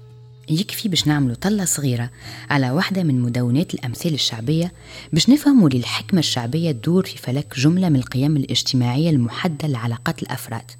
يكفي 0.48 0.88
باش 0.88 1.06
نعملوا 1.06 1.34
طلة 1.34 1.64
صغيرة 1.64 2.10
على 2.50 2.70
واحدة 2.70 3.02
من 3.02 3.20
مدونات 3.20 3.74
الأمثال 3.74 4.14
الشعبية 4.14 4.72
باش 5.12 5.28
نفهموا 5.30 5.68
للحكمة 5.68 6.20
الشعبية 6.20 6.72
تدور 6.72 7.04
في 7.04 7.18
فلك 7.18 7.58
جملة 7.58 7.88
من 7.88 7.96
القيم 7.96 8.36
الاجتماعية 8.36 9.10
المحددة 9.10 9.68
لعلاقات 9.68 10.22
الأفراد. 10.22 10.70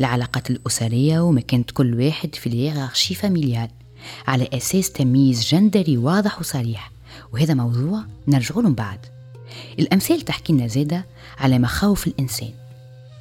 العلاقات 0.00 0.50
الأسرية 0.50 1.20
ومكانة 1.20 1.64
كل 1.74 1.94
واحد 1.94 2.34
في 2.34 2.46
الهيرارشي 2.46 3.14
فاميليال. 3.14 3.68
على 4.26 4.48
أساس 4.52 4.90
تمييز 4.90 5.44
جندري 5.44 5.96
واضح 5.96 6.40
وصريح. 6.40 6.92
وهذا 7.32 7.54
موضوع 7.54 8.04
نرجع 8.28 8.54
له 8.54 8.70
بعد. 8.70 8.98
الأمثال 9.78 10.20
تحكي 10.20 10.52
لنا 10.52 10.66
زادة 10.66 11.06
على 11.38 11.58
مخاوف 11.58 12.06
الإنسان. 12.06 12.50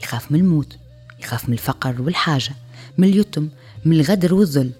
يخاف 0.04 0.32
من 0.32 0.40
الموت 0.40 0.78
يخاف 1.20 1.50
من 1.50 1.54
الفقر 1.54 2.02
والحاجة 2.02 2.54
من 2.98 3.08
اليتم 3.08 3.50
من 3.86 4.00
الغدر 4.00 4.34
والذل 4.34 4.72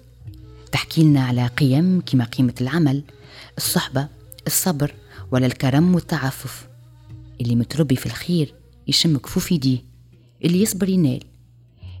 تحكي 0.72 1.02
لنا 1.02 1.24
على 1.24 1.46
قيم 1.46 2.02
كما 2.06 2.24
قيمة 2.24 2.54
العمل 2.60 3.04
الصحبة 3.58 4.08
الصبر 4.46 4.94
ولا 5.30 5.46
الكرم 5.46 5.94
والتعفف. 5.94 6.66
اللي 7.40 7.54
متربي 7.54 7.96
في 7.96 8.06
الخير 8.06 8.54
يشم 8.88 9.18
كفوف 9.18 9.52
يديه 9.52 9.78
اللي 10.44 10.62
يصبر 10.62 10.88
ينال. 10.88 11.24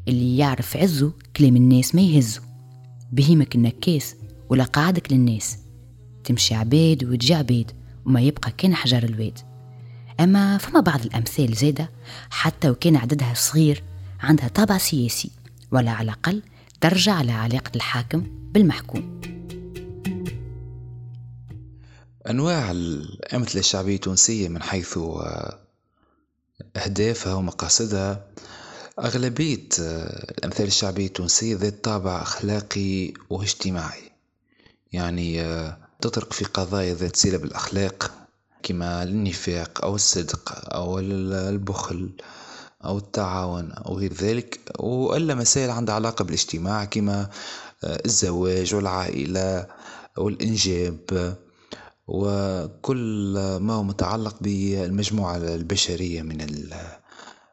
اللي 0.08 0.38
يعرف 0.38 0.76
عزه 0.76 1.12
كلام 1.36 1.56
الناس 1.56 1.94
ما 1.94 2.02
يهزه. 2.02 2.51
بهيمك 3.12 3.54
النكاس 3.54 4.16
ولا 4.48 4.64
قعدك 4.64 5.12
للناس. 5.12 5.58
تمشي 6.24 6.54
عباد 6.54 7.04
وتجي 7.04 7.34
عباد 7.34 7.70
وما 8.06 8.20
يبقى 8.20 8.52
كان 8.58 8.74
حجر 8.74 9.02
الواد. 9.02 9.38
أما 10.20 10.58
فما 10.58 10.80
بعض 10.80 11.04
الأمثال 11.04 11.54
زادة 11.54 11.90
حتى 12.30 12.70
وكان 12.70 12.96
عددها 12.96 13.34
صغير 13.34 13.82
عندها 14.20 14.48
طابع 14.48 14.78
سياسي 14.78 15.30
ولا 15.72 15.90
على 15.90 16.04
الأقل 16.04 16.42
ترجع 16.80 17.12
على 17.12 17.32
علاقة 17.32 17.70
الحاكم 17.76 18.26
بالمحكوم. 18.52 19.20
أنواع 22.30 22.70
الأمثلة 22.70 23.60
الشعبية 23.60 23.94
التونسية 23.94 24.48
من 24.48 24.62
حيث 24.62 24.98
أهدافها 26.76 27.34
ومقاصدها 27.34 28.26
أغلبية 28.98 29.68
الأمثال 29.78 30.66
الشعبية 30.66 31.06
التونسية 31.06 31.56
ذات 31.56 31.84
طابع 31.84 32.22
أخلاقي 32.22 33.12
واجتماعي. 33.30 34.12
يعني 34.92 35.42
تطرق 36.00 36.32
في 36.32 36.44
قضايا 36.44 36.94
ذات 36.94 37.16
صلة 37.16 37.36
بالأخلاق 37.38 38.12
كما 38.62 39.02
النفاق 39.02 39.84
أو 39.84 39.94
الصدق 39.94 40.74
أو 40.74 40.98
البخل 40.98 42.10
أو 42.84 42.98
التعاون 42.98 43.72
أو 43.72 43.98
غير 43.98 44.12
ذلك. 44.12 44.60
وإلا 44.78 45.34
مسائل 45.34 45.70
عندها 45.70 45.94
علاقة 45.94 46.24
بالاجتماع 46.24 46.84
كما 46.84 47.30
الزواج 47.84 48.74
والعائلة 48.74 49.66
والإنجاب 50.18 51.36
وكل 52.08 53.34
ما 53.60 53.74
هو 53.74 53.82
متعلق 53.82 54.36
بالمجموعة 54.40 55.36
البشرية 55.36 56.22
من 56.22 56.68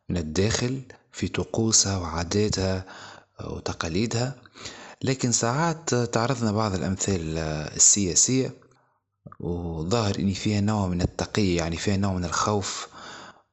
من 0.10 0.17
الداخل. 0.17 0.81
في 1.19 1.27
طقوسها 1.27 1.97
وعاداتها 1.97 2.85
وتقاليدها. 3.45 4.35
لكن 5.03 5.31
ساعات 5.31 5.95
تعرضنا 5.95 6.51
بعض 6.51 6.73
الأمثال 6.73 7.38
السياسية 7.75 8.53
وظاهر 9.39 10.19
إن 10.19 10.33
فيها 10.33 10.61
نوع 10.61 10.88
من 10.88 11.01
التقية 11.01 11.57
يعني 11.57 11.77
فيها 11.77 11.97
نوع 11.97 12.13
من 12.13 12.25
الخوف 12.25 12.88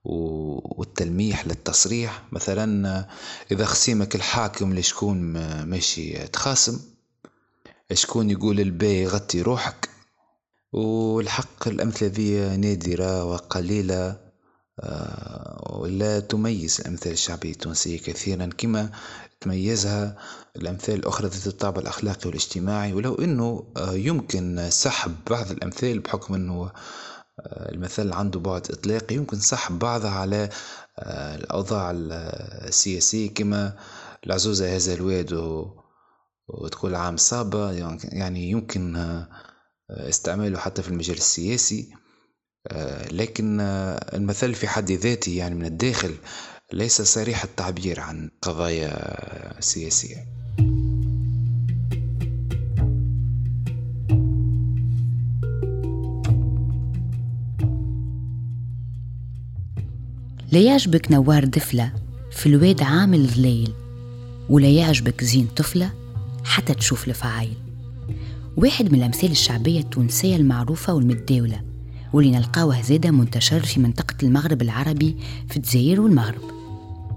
والتلميح 0.05 1.47
للتصريح. 1.47 2.23
مثلا 2.33 3.07
إذا 3.53 3.65
خصيمك 3.65 4.15
الحاكم 4.15 4.75
لشكون 4.75 5.17
ماشي 5.63 6.29
تخاصم 6.29 6.81
شكون 7.93 8.31
يقول 8.31 8.61
الباي 8.61 9.07
غطي 9.07 9.43
روحك؟ 9.43 9.89
والحق 10.73 11.69
الأمثلة 11.69 12.09
ذي 12.09 12.57
نادرة 12.57 13.25
وقليلة. 13.25 13.95
آه، 14.11 14.26
ولا 15.71 16.21
تميز 16.21 16.81
الأمثال 16.81 17.13
الشعبية 17.13 17.51
التونسية 17.51 17.99
كثيرا 17.99 18.47
كما 18.59 18.91
تميزها 19.41 20.17
الأمثال 20.57 20.95
الأخرى 20.95 21.29
ذات 21.29 21.47
الطابع 21.47 21.81
الأخلاقي 21.81 22.27
والاجتماعي 22.27 22.93
ولو 22.93 23.15
أنه 23.15 23.73
آه، 23.77 23.93
يمكن 23.93 24.71
سحب 24.71 25.15
بعض 25.31 25.51
الأمثال 25.51 25.99
بحكم 25.99 26.35
أنه 26.35 26.73
آه، 27.41 27.73
المثل 27.73 28.13
عنده 28.13 28.41
بعد 28.41 28.71
إطلاقي 28.71 29.15
يمكن 29.15 29.39
سحب 29.39 29.79
بعضها 29.79 30.11
على 30.11 30.49
الأوضاع 31.09 31.93
السياسية 31.95 33.35
كما 33.35 33.77
العزوزة 34.27 34.77
هذا 34.77 34.95
الواد 34.95 35.33
وتقول 36.49 36.95
عام 36.95 37.17
صابة 37.17 37.73
يعني 38.03 38.51
يمكن 38.51 38.97
استعماله 39.91 40.59
حتى 40.59 40.83
في 40.83 40.89
المجال 40.89 41.17
السياسي. 41.17 41.93
آه، 41.93 42.06
لكن 43.13 43.61
آه، 43.61 44.17
المثل 44.17 44.55
في 44.55 44.69
حد 44.69 44.93
ذاته 44.93 45.33
يعني 45.33 45.55
من 45.55 45.65
الداخل 45.65 46.15
ليس 46.73 47.03
صريح 47.03 47.45
التعبير 47.45 48.01
عن 48.01 48.31
قضايا 48.43 49.61
سياسية. 49.61 50.17
لا 60.53 60.61
يعجبك 60.61 61.13
نوار 61.13 61.45
دفلة 61.45 61.93
في 62.31 62.47
الواد 62.47 62.83
عامل 62.83 63.27
ظليل 63.27 63.73
ولا 64.51 64.69
يعجبك 64.69 65.25
زين 65.25 65.47
طفلة 65.57 65.93
حتى 66.45 66.75
تشوف 66.75 67.09
الفعايل. 67.09 67.55
واحد 68.57 68.93
من 68.93 68.99
الأمثال 68.99 69.31
الشعبية 69.31 69.81
التونسية 69.81 70.37
المعروفة 70.37 70.95
والمتداولة. 70.95 71.76
واللي 72.17 72.31
نلقاوه 72.31 72.83
زادة 72.83 73.11
منتشر 73.11 73.61
في 73.61 73.81
منطقة 73.81 74.15
المغرب 74.23 74.63
العربي 74.63 75.17
في 75.49 75.57
الجزائر 75.57 76.01
والمغرب. 76.01 76.41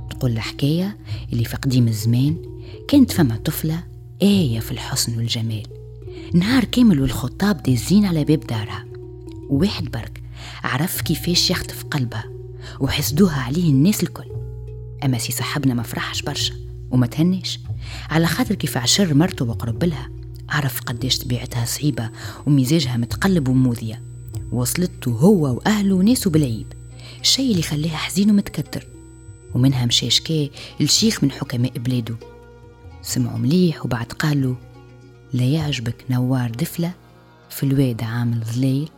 تقول 0.09 0.31
الحكاية 0.31 0.97
اللي 1.33 1.45
في 1.45 1.57
قديم 1.57 1.88
الزمان 1.88 2.38
كانت 2.88 3.12
فما 3.12 3.38
طفلة 3.38 3.83
آية 4.21 4.59
في 4.59 4.71
الحسن 4.71 5.17
والجمال. 5.17 5.63
نهار 6.33 6.63
كامل 6.63 7.01
والخطاب 7.01 7.63
دازين 7.63 8.05
على 8.05 8.23
باب 8.23 8.39
دارها. 8.39 8.85
وواحد 9.49 9.91
برك 9.91 10.21
عرف 10.63 11.01
كيفاش 11.01 11.51
يخطف 11.51 11.83
قلبها 11.83 12.25
وحسدوها 12.79 13.41
عليه 13.41 13.69
الناس 13.69 14.03
الكل. 14.03 14.31
أما 15.05 15.17
سي 15.17 15.31
صاحبنا 15.31 15.73
ما 15.73 15.83
فرحش 15.83 16.21
برشا 16.21 16.53
وما 16.91 17.07
تهنيش 17.07 17.59
على 18.09 18.27
خاطر 18.27 18.55
كيف 18.55 18.77
عشر 18.77 19.13
مرته 19.13 19.45
وقرب 19.45 19.83
لها 19.83 20.09
عرف 20.49 20.81
قديش 20.81 21.19
طبيعتها 21.19 21.65
صعيبة 21.65 22.09
ومزاجها 22.47 22.97
متقلب 22.97 23.47
وموذية. 23.47 24.08
وصلته 24.51 25.12
هو 25.12 25.55
وأهله 25.55 25.95
وناسه 25.95 26.29
بالعيب 26.29 26.73
الشيء 27.21 27.51
اللي 27.51 27.62
خليها 27.62 27.97
حزين 27.97 28.31
ومتكتر 28.31 28.88
ومنها 29.55 29.85
مشى 29.85 30.09
الشيخ 30.81 31.23
من 31.23 31.31
حكماء 31.31 31.71
بلاده. 31.71 32.15
سمعوا 33.01 33.38
مليح 33.38 33.85
وبعد 33.85 34.05
قالوا 34.05 34.55
لا 35.33 35.43
يعجبك 35.43 36.05
نوار 36.09 36.49
دفلة 36.49 36.91
في 37.49 37.63
الواد 37.63 38.03
عامل 38.03 38.43
ظليل 38.43 38.89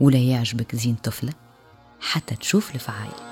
ولا 0.00 0.18
يعجبك 0.18 0.76
زين 0.76 0.94
طفلة 0.94 1.32
حتى 2.00 2.34
تشوف 2.34 2.74
الفعايل. 2.74 3.31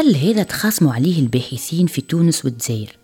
المثل 0.00 0.16
هذا 0.26 0.42
تخاصموا 0.42 0.92
عليه 0.92 1.20
الباحثين 1.20 1.86
في 1.86 2.00
تونس 2.00 2.44
والجزائر. 2.44 2.96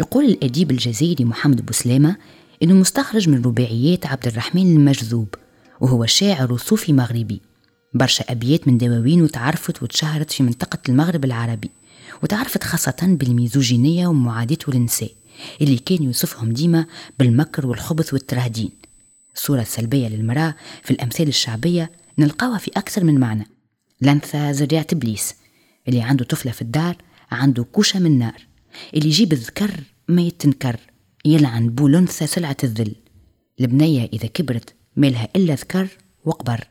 يقول 0.00 0.24
الأديب 0.24 0.70
الجزائري 0.70 1.24
محمد 1.24 1.66
بوسلامة 1.66 2.16
إنه 2.62 2.74
مستخرج 2.74 3.28
من 3.28 3.42
رباعيات 3.42 4.06
عبد 4.06 4.26
الرحمن 4.26 4.76
المجذوب 4.76 5.34
وهو 5.80 6.06
شاعر 6.06 6.52
وصوفي 6.52 6.92
مغربي. 6.92 7.40
برشا 7.94 8.24
أبيات 8.28 8.68
من 8.68 8.78
دواوين 8.78 9.22
وتعرفت 9.22 9.82
وتشهرت 9.82 10.30
في 10.30 10.42
منطقة 10.42 10.78
المغرب 10.88 11.24
العربي 11.24 11.70
وتعرفت 12.22 12.64
خاصة 12.64 12.96
بالميزوجينية 13.02 14.06
ومعاداة 14.06 14.58
النساء 14.68 15.10
اللي 15.60 15.78
كان 15.78 16.02
يوصفهم 16.02 16.52
ديما 16.52 16.86
بالمكر 17.18 17.66
والخبث 17.66 18.12
والترهدين. 18.12 18.70
الصورة 19.36 19.60
السلبية 19.60 20.08
للمرأة 20.08 20.54
في 20.82 20.90
الأمثال 20.90 21.28
الشعبية 21.28 21.90
نلقاها 22.18 22.58
في 22.58 22.70
أكثر 22.76 23.04
من 23.04 23.20
معنى. 23.20 23.46
لنثى 24.00 24.52
زريعة 24.52 24.86
إبليس. 24.92 25.39
اللي 25.88 26.02
عنده 26.02 26.24
طفلة 26.24 26.52
في 26.52 26.62
الدار 26.62 26.96
عنده 27.30 27.64
كوشة 27.64 27.98
من 27.98 28.18
نار. 28.18 28.46
اللي 28.94 29.08
يجيب 29.08 29.32
الذكر 29.32 29.80
ما 30.08 30.22
يتنكر. 30.22 30.80
يلعن 31.24 31.68
بو 31.68 31.88
لنثى 31.88 32.26
سلعة 32.26 32.56
الذل. 32.64 32.94
البنية 33.60 34.08
إذا 34.12 34.26
كبرت 34.26 34.74
مالها 34.96 35.28
إلا 35.36 35.54
ذكر 35.54 35.88
وقبر. 36.24 36.68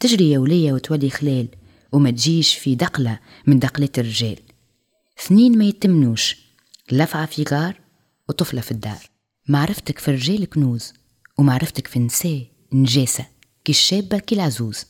تجري 0.00 0.30
يا 0.30 0.38
ولية 0.38 0.72
وتولي 0.72 1.10
خلال 1.10 1.48
وما 1.92 2.10
تجيش 2.10 2.54
في 2.54 2.74
دقلة 2.74 3.18
من 3.46 3.58
دقلات 3.58 3.98
الرجال. 3.98 4.38
اثنين 5.20 5.58
ما 5.58 5.64
يتمنوش. 5.64 6.36
لفعة 6.92 7.26
في 7.26 7.42
غار 7.42 7.80
وطفلة 8.28 8.60
في 8.60 8.70
الدار. 8.70 9.10
معرفتك 9.48 9.98
في 9.98 10.08
الرجال 10.08 10.44
كنوز 10.44 10.92
ومعرفتك 11.38 11.86
في 11.86 11.96
النساء 11.96 12.46
نجاسة. 12.72 13.26
كي 13.64 13.72
الشابة 13.72 14.18
كي 14.18 14.34
العزوز. 14.34 14.84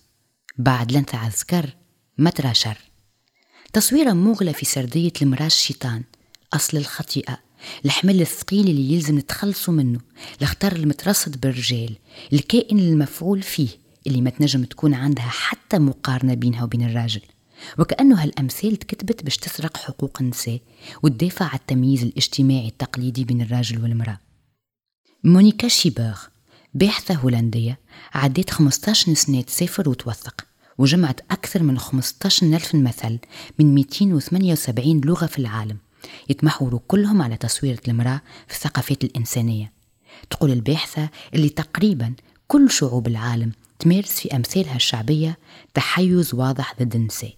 بعد 0.58 0.92
لنت 0.92 1.14
عذكر 1.14 1.76
ما 2.18 2.30
ترى 2.30 2.54
شر. 2.54 2.78
تصويرة 3.74 4.12
موغلة 4.12 4.52
في 4.52 4.66
سردية 4.66 5.12
المراه 5.22 5.46
الشيطان 5.46 6.02
أصل 6.52 6.76
الخطيئة. 6.76 7.38
الحمل 7.84 8.20
الثقيل 8.20 8.68
اللي 8.68 8.92
يلزم 8.92 9.18
نتخلصوا 9.18 9.74
منه. 9.74 10.00
الخطر 10.42 10.72
المترصد 10.76 11.40
بالرجال. 11.40 11.96
الكائن 12.32 12.78
المفعول 12.78 13.42
فيه 13.42 13.68
اللي 14.06 14.20
ما 14.20 14.30
تنجم 14.30 14.64
تكون 14.64 14.94
عندها 14.94 15.28
حتى 15.28 15.78
مقارنة 15.78 16.34
بينها 16.34 16.64
وبين 16.64 16.82
الراجل. 16.82 17.20
وكأنه 17.78 18.22
هالأمثال 18.22 18.76
تكتبت 18.76 19.22
باش 19.22 19.36
تسرق 19.36 19.76
حقوق 19.76 20.18
النساء 20.20 20.60
وتدافع 21.02 21.44
على 21.44 21.58
التمييز 21.58 22.02
الاجتماعي 22.02 22.68
التقليدي 22.68 23.24
بين 23.24 23.42
الراجل 23.42 23.82
والمرأة. 23.82 24.18
مونيكا 25.24 25.68
شيبر 25.68 26.18
باحثة 26.74 27.14
هولندية 27.14 27.78
عدت 28.12 28.50
15 28.50 29.14
سنة 29.14 29.42
تسافر 29.42 29.88
وتوثق. 29.88 30.53
وجمعت 30.78 31.20
أكثر 31.30 31.62
من 31.62 31.78
15 31.78 32.46
ألف 32.46 32.74
مثل 32.74 33.18
من 33.58 33.74
278 33.74 35.00
لغة 35.00 35.26
في 35.26 35.38
العالم 35.38 35.76
يتمحوروا 36.28 36.80
كلهم 36.88 37.22
على 37.22 37.36
تصوير 37.36 37.80
المرأة 37.88 38.20
في 38.48 38.54
الثقافات 38.54 39.04
الإنسانية. 39.04 39.72
تقول 40.30 40.52
الباحثة 40.52 41.08
اللي 41.34 41.48
تقريبا 41.48 42.14
كل 42.48 42.70
شعوب 42.70 43.06
العالم 43.06 43.52
تمارس 43.78 44.20
في 44.20 44.36
أمثالها 44.36 44.76
الشعبية 44.76 45.38
تحيز 45.74 46.34
واضح 46.34 46.74
ضد 46.80 46.94
النساء. 46.94 47.34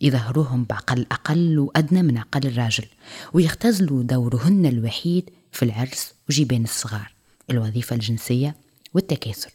يظهروهم 0.00 0.64
بعقل 0.64 1.06
أقل 1.12 1.58
وأدنى 1.58 2.02
من 2.02 2.18
عقل 2.18 2.46
الراجل 2.46 2.84
ويختزلوا 3.32 4.02
دورهن 4.02 4.66
الوحيد 4.66 5.30
في 5.52 5.64
العرس 5.64 6.14
وجيبان 6.28 6.64
الصغار 6.64 7.12
الوظيفة 7.50 7.96
الجنسية 7.96 8.56
والتكاثر. 8.94 9.50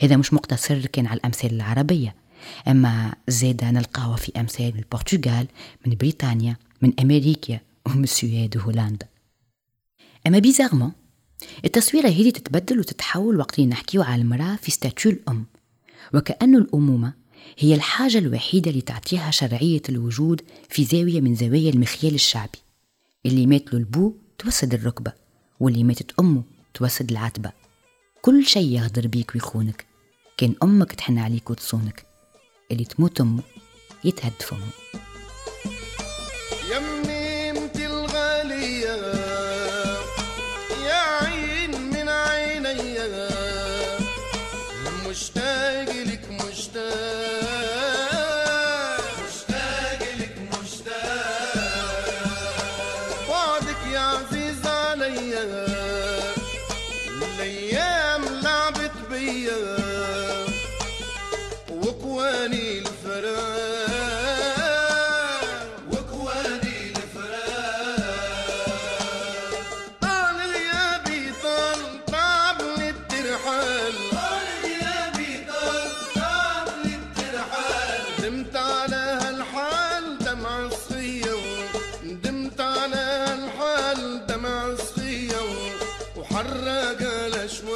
هذا 0.00 0.16
مش 0.16 0.32
مقتصر 0.32 0.86
كان 0.86 1.06
على 1.06 1.16
الأمثال 1.18 1.52
العربية 1.52 2.14
أما 2.68 3.14
زاد 3.28 3.64
نلقاه 3.64 4.16
في 4.16 4.32
أمثال 4.40 4.72
من 4.74 4.78
البرتغال 4.78 5.46
من 5.86 5.96
بريطانيا 5.96 6.56
من 6.82 6.92
أمريكا 7.00 7.60
ومن 7.86 8.04
السويد 8.04 8.56
وهولندا. 8.56 9.08
أما 10.26 10.38
بيزارمون 10.38 10.92
التصويرة 11.64 12.08
هذه 12.08 12.30
تتبدل 12.30 12.78
وتتحول 12.78 13.38
وقت 13.38 13.60
نحكيو 13.60 14.02
على 14.02 14.22
المرأة 14.22 14.56
في 14.56 14.70
ستاتيو 14.70 15.12
الأم. 15.12 15.46
وكأن 16.14 16.56
الأمومة 16.56 17.12
هي 17.58 17.74
الحاجة 17.74 18.18
الوحيدة 18.18 18.70
اللي 18.70 18.82
تعطيها 18.82 19.30
شرعية 19.30 19.82
الوجود 19.88 20.42
في 20.68 20.84
زاوية 20.84 21.20
من 21.20 21.34
زوايا 21.34 21.70
المخيال 21.70 22.14
الشعبي. 22.14 22.58
اللي 23.26 23.46
مات 23.46 23.72
له 23.72 23.78
البو 23.78 24.14
توسد 24.38 24.74
الركبة 24.74 25.12
واللي 25.60 25.84
ماتت 25.84 26.20
أمه 26.20 26.42
توسد 26.74 27.10
العتبة. 27.10 27.52
كل 28.22 28.46
شيء 28.46 28.68
يغدر 28.68 29.06
بيك 29.06 29.34
ويخونك. 29.34 29.86
كان 30.36 30.54
أمك 30.62 30.92
تحن 30.92 31.18
عليك 31.18 31.50
وتصونك. 31.50 32.13
اللي 32.74 32.84
تموت 32.84 33.20
أمه 33.20 33.42
يتهد 34.04 34.32
فمه. 34.40 34.68
وحرق 86.44 87.00
الأشواق 87.26 87.74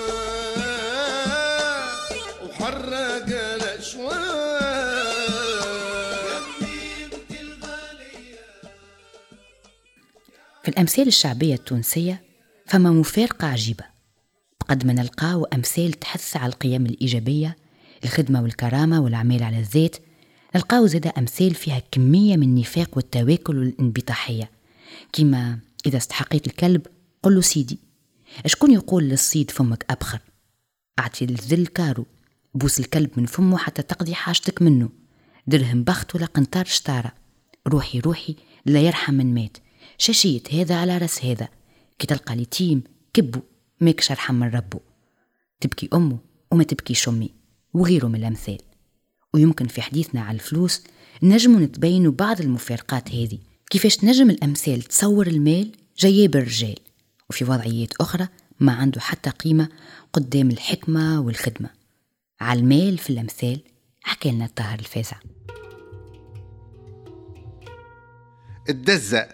وحرق 2.45 3.29
الأشواق. 3.57 4.69
في 10.63 10.69
الأمثال 10.69 11.07
الشعبية 11.07 11.55
التونسية 11.55 12.23
فما 12.67 12.91
مفارقة 12.91 13.47
عجيبة. 13.47 13.85
بقد 14.61 14.87
ما 14.87 14.93
نلقاو 14.93 15.45
أمثال 15.45 15.93
تحث 15.93 16.37
على 16.37 16.53
القيم 16.53 16.87
الإيجابية 16.87 17.57
الخدمة 18.05 18.43
والكرامة 18.43 19.01
والأعمال 19.01 19.43
على 19.43 19.59
الذات 19.59 19.97
نلقاو 20.55 20.87
زاد 20.87 21.07
أمثال 21.07 21.55
فيها 21.55 21.83
كمية 21.91 22.37
من 22.37 22.43
النفاق 22.43 22.97
والتواكل 22.97 23.59
والانبطاحية 23.59 24.51
كما 25.13 25.59
إذا 25.87 25.97
استحقيت 25.97 26.47
الكلب 26.47 26.87
قل 27.23 27.35
له 27.35 27.41
سيدي. 27.41 27.88
شكون 28.47 28.73
يقول 28.73 29.05
للصيد 29.05 29.51
فمك 29.51 29.87
أبخر 29.91 30.21
أعطي 30.99 31.25
الذل 31.25 31.67
كارو 31.67 32.07
بوس 32.55 32.81
الكلب 32.81 33.11
من 33.17 33.27
فمه 33.27 33.59
حتى 33.59 33.83
تقضي 33.83 34.15
حاجتك 34.15 34.63
منه. 34.63 34.89
درهم 35.47 35.85
بخت 35.85 36.15
ولا 36.15 36.27
قنطار 36.27 36.65
شطارة 36.65 37.13
روحي 37.69 38.01
روحي 38.01 38.37
لا 38.67 38.81
يرحم 38.81 39.15
من 39.15 39.35
مات. 39.35 39.57
شاشيت 39.99 40.55
هذا 40.55 40.75
على 40.75 40.99
رأس 40.99 41.25
هذا. 41.25 41.49
كي 41.99 42.07
تلقى 42.07 42.35
اليتيم 42.35 42.83
كبو 43.15 43.41
ماكش 43.81 44.11
أرحم 44.11 44.35
من 44.35 44.49
ربو. 44.49 44.79
تبكي 45.61 45.89
أمه 45.95 46.19
وما 46.51 46.65
تبكيش 46.65 47.09
أمي 47.09 47.31
وغيره 47.75 48.07
من 48.07 48.17
الأمثال. 48.17 48.59
ويمكن 49.35 49.67
في 49.67 49.83
حديثنا 49.83 50.21
على 50.21 50.35
الفلوس 50.35 50.83
نجم 51.23 51.63
نتبينوا 51.63 52.13
بعض 52.13 52.41
المفارقات 52.41 53.11
هذه. 53.11 53.39
كيفاش 53.71 53.97
تنجم 53.97 54.31
الأمثال 54.31 54.83
تصور 54.83 55.27
المال؟ 55.27 55.73
جاية 55.99 56.29
بالرجال 56.29 56.79
وفي 57.31 57.45
وضعيات 57.45 57.93
أخرى 58.01 58.29
ما 58.61 58.73
عنده 58.73 59.01
حتى 59.01 59.31
قيمة 59.31 59.69
قدام 60.13 60.51
الحكمة 60.51 61.21
والخدمة. 61.21 61.71
على 62.41 62.61
المال 62.61 62.99
في 62.99 63.11
الأمثال 63.11 63.61
حكى 64.03 64.31
لنا 64.31 64.45
الطاهر 64.45 64.79
الفازع. 64.79 65.17
الدزة 68.69 69.29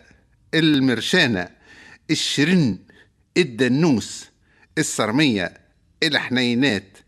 المرشانة 0.54 1.48
الشرن 2.11 2.78
الدنوس 3.37 4.26
الصرمية 4.78 5.61
الحنينات 6.02 6.98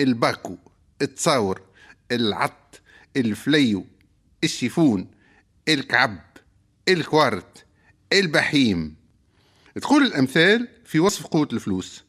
الباكو 0.00 0.56
التصاور 1.02 1.60
العط 2.12 2.80
الفليو 3.16 3.86
الشيفون 4.44 5.10
الكعب 5.68 6.18
الكوارت 6.88 7.64
البحيم. 8.12 9.01
تقول 9.80 10.02
الأمثال 10.02 10.68
في 10.84 11.00
وصف 11.00 11.26
قوة 11.26 11.48
الفلوس. 11.52 12.04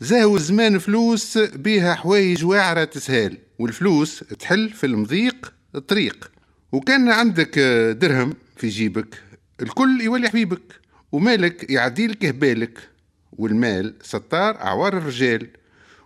زاهو 0.00 0.38
زمان 0.38 0.78
فلوس 0.78 1.38
بيها 1.38 1.94
حوايج 1.94 2.44
واعرة 2.44 2.84
تسهال 2.84 3.38
والفلوس 3.58 4.18
تحل 4.18 4.70
في 4.70 4.86
المضيق 4.86 5.52
الطريق. 5.74 6.30
وكان 6.72 7.08
عندك 7.08 7.58
درهم 8.00 8.34
في 8.56 8.68
جيبك 8.68 9.22
الكل 9.62 10.00
يولي 10.00 10.28
حبيبك 10.28 10.80
ومالك 11.12 11.70
يعديلك 11.70 12.24
هبالك. 12.24 12.88
والمال 13.32 13.94
ستار 14.02 14.60
أعوار 14.60 14.98
الرجال 14.98 15.48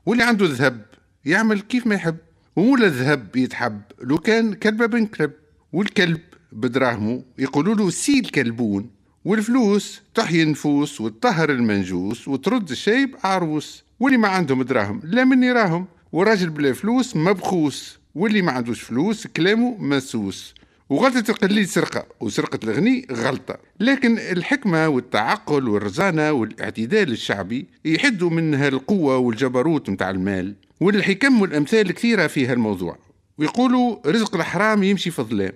واللي 0.06 0.24
عنده 0.24 0.46
ذهب 0.46 0.86
يعمل 1.24 1.60
كيف 1.60 1.86
ما 1.86 1.94
يحب. 1.94 2.16
ومولا 2.56 2.86
الذهب 2.86 3.36
يتحب 3.36 3.80
لو 4.02 4.18
كان 4.18 4.54
كلب 4.54 4.86
بن 4.86 5.06
كلب 5.06 5.32
والكلب 5.72 6.20
بدراهمه 6.52 7.24
يقولوا 7.38 7.74
له 7.74 7.90
سي 7.90 8.18
الكلبون. 8.18 8.90
والفلوس 9.26 10.02
تحيي 10.14 10.42
النفوس 10.42 11.00
وتطهر 11.00 11.50
المنجوس 11.50 12.28
وترد 12.28 12.70
الشيب 12.70 13.16
عروس 13.24 13.84
واللي 14.00 14.18
ما 14.18 14.28
عندهم 14.28 14.62
دراهم 14.62 15.00
لا 15.04 15.24
من 15.24 15.42
يراهم 15.42 15.86
والراجل 16.12 16.50
بلا 16.50 16.72
فلوس 16.72 17.16
مبخوس 17.16 17.98
واللي 18.14 18.42
ما 18.42 18.52
عندوش 18.52 18.82
فلوس 18.82 19.26
كلامه 19.26 19.76
مسوس. 19.78 20.54
وغلطة 20.88 21.30
القليل 21.30 21.68
سرقة 21.68 22.06
وسرقة 22.20 22.58
الغني 22.64 23.06
غلطة. 23.12 23.58
لكن 23.80 24.18
الحكمة 24.18 24.88
والتعقل 24.88 25.68
والرزانة 25.68 26.32
والاعتدال 26.32 27.12
الشعبي 27.12 27.66
يحدوا 27.84 28.30
من 28.30 28.54
هالقوة 28.54 29.16
والجبروت 29.16 29.90
متاع 29.90 30.10
المال. 30.10 30.54
والحكم 30.80 31.40
والأمثال 31.40 31.92
كثيرة 31.92 32.26
في 32.26 32.46
هالموضوع. 32.46 32.98
ويقولوا 33.38 33.96
رزق 34.06 34.34
الحرام 34.36 34.82
يمشي 34.82 35.10
في 35.10 35.18
الظلام 35.18 35.52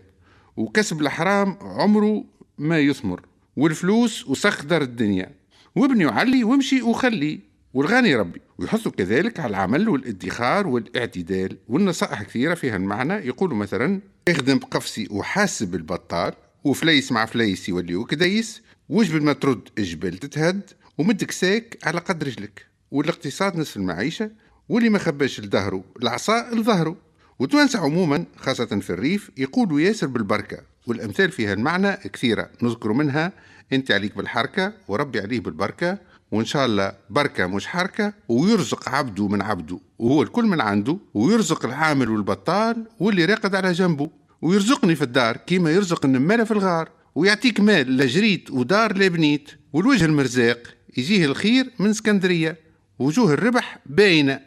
وكسب 0.57 1.01
الحرام 1.01 1.57
عمره 1.61 2.25
ما 2.59 2.79
يثمر. 2.79 3.30
والفلوس 3.61 4.29
وسخ 4.29 4.65
دار 4.65 4.83
الدنيا. 4.83 5.31
وابني 5.77 6.07
وعلي 6.07 6.45
وامشي 6.45 6.83
وخلي 6.83 7.41
والغني 7.75 8.17
ربي. 8.17 8.41
ويحثوا 8.59 8.93
كذلك 8.93 9.41
على 9.41 9.51
العمل 9.51 9.89
والادخار 9.89 10.67
والاعتدال. 10.67 11.57
والنصائح 11.69 12.23
كثيرة 12.23 12.55
فيها 12.55 12.77
المعنى 12.77 13.13
يقولوا 13.13 13.57
مثلا 13.57 14.01
اخدم 14.29 14.59
بقفصي 14.59 15.09
وحاسب 15.11 15.75
البطال. 15.75 16.33
وفليس 16.65 17.13
مع 17.13 17.27
فليس 17.27 17.69
يوليو 17.69 18.05
كديس 18.05 18.63
وجبل 18.89 19.23
ما 19.23 19.33
ترد 19.33 19.69
الجبال 19.79 20.19
تتهد. 20.19 20.71
ومدك 20.99 21.31
ساك 21.31 21.79
على 21.83 22.01
قد 22.01 22.25
رجلك. 22.25 22.67
والاقتصاد 22.91 23.57
نصف 23.57 23.77
المعيشة. 23.77 24.31
واللي 24.69 24.89
ما 24.89 24.99
خباش 24.99 25.41
لظهره 25.41 25.85
العصا 26.03 26.51
لظهره. 26.55 26.97
وتوانسة 27.41 27.79
عموما 27.79 28.25
خاصة 28.37 28.67
في 28.67 28.91
الريف 28.91 29.31
يقولوا 29.37 29.81
ياسر 29.81 30.07
بالبركة. 30.07 30.59
والأمثال 30.87 31.31
فيها 31.31 31.53
المعنى 31.53 31.97
كثيرة. 31.97 32.51
نذكر 32.63 32.93
منها 32.93 33.33
أنت 33.73 33.91
عليك 33.91 34.17
بالحركة 34.17 34.73
وربي 34.89 35.21
عليه 35.21 35.41
بالبركة. 35.41 35.99
وإن 36.33 36.45
شاء 36.45 36.67
الله 36.67 36.93
بركة 37.11 37.47
مش 37.47 37.67
حركة 37.67 38.13
ويرزق 38.29 38.89
عبده 38.89 39.29
من 39.29 39.43
عبده. 39.43 39.79
وهو 39.99 40.23
الكل 40.23 40.45
من 40.45 40.61
عنده. 40.61 40.99
ويرزق 41.15 41.65
العامل 41.65 42.11
والبطال 42.11 42.87
واللي 42.99 43.25
راقد 43.25 43.55
على 43.55 43.73
جنبه. 43.73 44.11
ويرزقني 44.43 44.95
في 44.95 45.03
الدار 45.03 45.37
كيما 45.37 45.71
يرزق 45.71 46.05
النمالة 46.05 46.45
في 46.45 46.51
الغار. 46.51 46.89
ويعطيك 47.15 47.61
مال 47.61 47.97
لا 47.97 48.07
جريت 48.07 48.51
ودار 48.51 48.97
لا 48.97 49.09
بنيت 49.09 49.51
والوجه 49.73 50.05
المرزاق 50.05 50.75
يجيه 50.97 51.25
الخير 51.25 51.71
من 51.79 51.91
اسكندرية. 51.91 52.57
وجوه 52.99 53.35
الربح 53.35 53.79
باينة. 53.87 54.41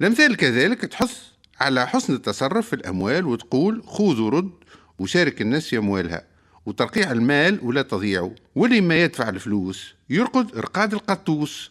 الأمثال 0.00 0.36
كذلك 0.36 0.80
تحث 0.80 1.35
على 1.60 1.86
حسن 1.86 2.14
التصرف 2.14 2.66
في 2.66 2.72
الأموال 2.72 3.26
وتقول 3.26 3.82
خذ 3.86 4.20
ورد 4.20 4.50
وشارك 4.98 5.42
الناس 5.42 5.68
في 5.68 5.78
أموالها 5.78 6.24
وترقيع 6.66 7.12
المال 7.12 7.58
ولا 7.62 7.82
تضيعه 7.82 8.34
واللي 8.54 8.80
ما 8.80 9.02
يدفع 9.02 9.28
الفلوس 9.28 9.94
يرقد 10.10 10.56
رقاد 10.56 10.92
القطوس 10.92 11.70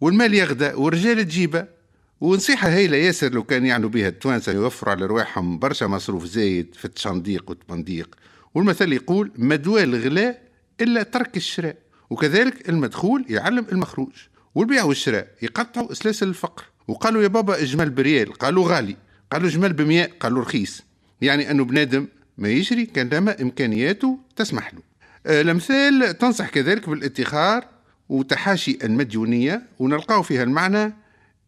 والمال 0.00 0.34
يغدى 0.34 0.72
والرجال 0.74 1.24
تجيبه. 1.24 1.80
ونصيحة 2.20 2.68
هايلة 2.68 2.96
ياسر 2.96 3.32
لو 3.32 3.42
كان 3.42 3.66
يعنوا 3.66 3.88
بها 3.88 4.08
التوانسة 4.08 4.52
يوفروا 4.52 4.92
على 4.94 5.06
رواحهم 5.06 5.58
برشا 5.58 5.84
مصروف 5.84 6.24
زايد 6.24 6.74
في 6.74 6.84
التشنديق 6.84 7.50
والتبنديق 7.50 8.14
والمثل 8.54 8.92
يقول 8.92 9.30
مدوى 9.36 9.82
الغلاء 9.82 10.42
إلا 10.80 11.02
ترك 11.02 11.36
الشراء 11.36 11.76
وكذلك 12.10 12.68
المدخول 12.68 13.24
يعلم 13.28 13.66
المخروج 13.72 14.12
والبيع 14.54 14.84
والشراء 14.84 15.28
يقطعوا 15.42 15.94
سلاسل 15.94 16.28
الفقر. 16.28 16.64
وقالوا 16.88 17.22
يا 17.22 17.28
بابا 17.28 17.62
اجمل 17.62 17.90
بريال 17.90 18.32
قالوا 18.32 18.68
غالي. 18.68 18.96
قالوا 19.32 19.48
جمل 19.48 19.72
بمية 19.72 20.10
قالوا 20.20 20.42
رخيص. 20.42 20.82
يعني 21.20 21.50
أنه 21.50 21.64
بنادم 21.64 22.06
ما 22.38 22.48
يشري 22.48 22.86
كان 22.86 23.08
لما 23.08 23.42
إمكانياته 23.42 24.18
تسمح 24.36 24.74
له. 24.74 24.80
آه، 25.26 25.40
الأمثال 25.40 26.18
تنصح 26.18 26.48
كذلك 26.48 26.88
بالادخار 26.88 27.64
وتحاشي 28.08 28.78
المديونية 28.84 29.62
ونلقاو 29.78 30.22
فيها 30.22 30.42
المعنى 30.42 30.94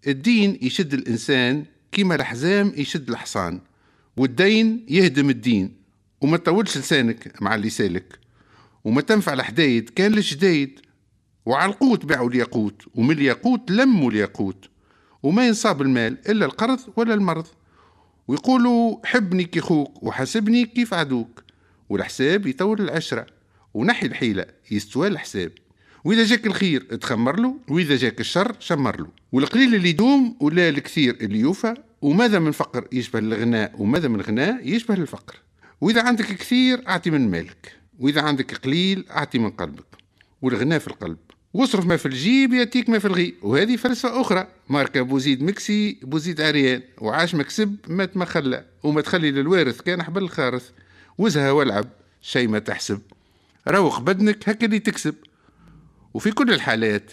الدين 0.07 0.59
يشد 0.63 0.95
الإنسان 0.95 1.65
كيما 1.93 2.15
الحزام 2.15 2.73
يشد 2.77 3.11
الحصان 3.11 3.61
والدين 4.17 4.87
يهدم 4.89 5.31
الدين. 5.31 5.77
وما 6.21 6.37
تطولش 6.37 6.79
لسانك 6.79 7.43
مع 7.43 7.55
اللي 7.55 7.71
سالك 7.71 8.19
وما 8.85 9.01
تنفع 9.01 9.33
الحدايد 9.33 9.91
كان 9.91 10.13
للجدايد 10.13 10.81
وعلى 11.47 11.73
القوت 11.73 12.05
باعوا 12.05 12.31
الياقوت 12.31 12.83
ومن 12.95 13.11
الياقوت 13.11 13.71
لموا 13.71 14.11
الياقوت. 14.11 14.69
وما 15.23 15.47
ينصاب 15.47 15.83
المال 15.83 16.19
إلا 16.29 16.47
القرض 16.47 16.81
ولا 16.97 17.15
المرض. 17.15 17.47
ويقولوا 18.29 19.07
حبني 19.07 19.45
كي 19.45 19.61
خوك 19.61 20.03
وحاسبني 20.03 20.65
كيف 20.67 20.95
عدوك. 20.95 21.43
والحساب 21.89 22.47
يطول 22.47 22.81
العشرة 22.81 23.27
ونحي 23.75 24.07
الحيلة 24.07 24.47
يستوى 24.71 25.09
الحساب. 25.09 25.53
وإذا 26.05 26.25
جاك 26.25 26.47
الخير 26.47 26.83
تخمر 26.83 27.41
له 27.41 27.57
وإذا 27.69 27.97
جاك 27.97 28.21
الشر 28.21 28.57
شمر 28.61 29.01
له. 29.01 29.09
والقليل 29.33 29.75
اللي 29.75 29.89
يدوم 29.89 30.37
ولا 30.41 30.69
الكثير 30.69 31.15
اللي 31.21 31.39
يوفى 31.39 31.75
وماذا 32.03 32.39
من 32.39 32.53
فقر 32.53 32.89
يشبه 32.93 33.19
الغناء 33.19 33.73
وماذا 33.79 34.09
من 34.09 34.21
غناء 34.21 34.69
يشبه 34.69 34.95
الفقر. 34.95 35.37
وإذا 35.81 36.03
عندك 36.03 36.27
كثير 36.27 36.89
أعطي 36.89 37.11
من 37.11 37.31
مالك 37.31 37.77
وإذا 37.99 38.21
عندك 38.23 38.55
قليل 38.55 39.05
أعطي 39.11 39.39
من 39.39 39.51
قلبك. 39.51 39.87
والغناء 40.43 40.79
في 40.79 40.89
القلب 40.89 41.19
واصرف 41.55 41.87
ما 41.87 41.97
في 41.97 42.07
الجيب 42.07 42.53
ياتيك 42.53 42.89
ما 42.89 42.99
في 42.99 43.05
الغي. 43.05 43.35
وهذه 43.43 43.77
فلسفة 43.77 44.21
أخرى. 44.21 44.49
ماركة 44.69 45.03
بوزيد 45.03 45.43
مكسي 45.43 45.99
بوزيد 46.03 46.41
عريان. 46.41 46.83
وعاش 46.99 47.35
مكسب 47.35 47.77
ما 48.15 48.25
خلى. 48.25 48.65
وما 48.83 49.01
تخلي 49.01 49.31
للوارث 49.31 49.81
كان 49.81 50.03
حبل 50.03 50.23
الخارث. 50.23 50.71
وزها 51.19 51.51
والعب. 51.51 51.89
شي 52.23 52.47
ما 52.47 52.59
تحسب. 52.59 53.01
روق 53.69 54.01
بدنك 54.01 54.49
هكا 54.49 54.67
اللي 54.67 54.79
تكسب. 54.79 55.15
وفي 56.15 56.31
كل 56.31 56.53
الحالات 56.53 57.13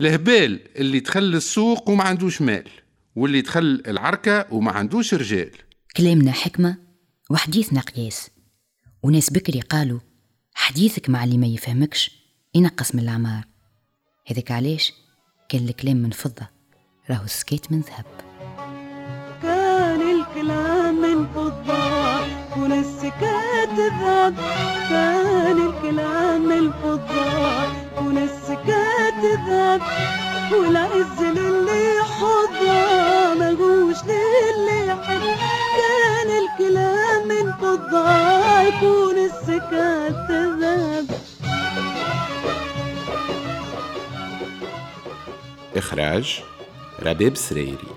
الهبال 0.00 0.60
اللي 0.76 1.00
تخل 1.00 1.34
السوق 1.34 1.88
وما 1.90 2.04
عندوش 2.04 2.42
مال. 2.42 2.68
واللي 3.16 3.42
تخل 3.42 3.82
العركة 3.86 4.46
وما 4.50 4.72
عندوش 4.72 5.14
رجال. 5.14 5.50
كلامنا 5.96 6.32
حكمة 6.32 6.76
وحديثنا 7.30 7.80
قياس. 7.80 8.30
وناس 9.02 9.30
بكري 9.30 9.60
قالوا 9.60 10.00
حديثك 10.54 11.10
مع 11.10 11.24
اللي 11.24 11.38
ما 11.38 11.46
يفهمكش 11.46 12.10
ينقص 12.54 12.94
من 12.94 13.02
الأعمار. 13.02 13.44
هذاك 14.26 14.50
علاش؟ 14.50 14.92
كان 15.48 15.68
الكلام 15.68 15.96
من 15.96 16.10
فضة. 16.10 16.48
راهو 17.10 17.24
السكيت 17.24 17.72
من 17.72 17.80
ذهب. 17.80 18.04
كان 19.42 20.00
الكلام 20.00 20.94
من 21.02 21.26
فضة 21.26 22.26
والسكات 22.56 23.78
ذهب 23.78 24.34
كان 24.90 25.58
الكلام 25.68 26.42
من 26.48 26.72
فضة 26.72 27.68
والسكات 28.02 29.22
ذهب 29.48 29.80
والعز 30.52 31.20
للي 31.22 32.02
حضة 32.02 33.34
ملهوش 33.34 33.96
للي 34.04 34.94
حب 35.04 35.36
كان 35.78 36.28
الكلام 36.42 37.28
من 37.28 37.52
فضة 37.52 38.60
يكون 38.60 39.18
السكات 39.18 40.30
ذهب 40.30 40.55
إخراج 45.76 46.42
رباب 47.02 47.36
سريري. 47.36 47.88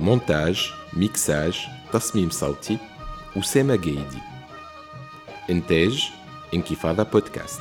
مونتاج 0.00 0.72
ميكساج 0.92 1.58
تصميم 1.92 2.30
صوتي 2.30 2.78
أسامة 3.36 3.76
جيدي. 3.76 4.22
إنتاج 5.50 6.10
انكفاضة 6.54 7.02
بودكاست. 7.02 7.60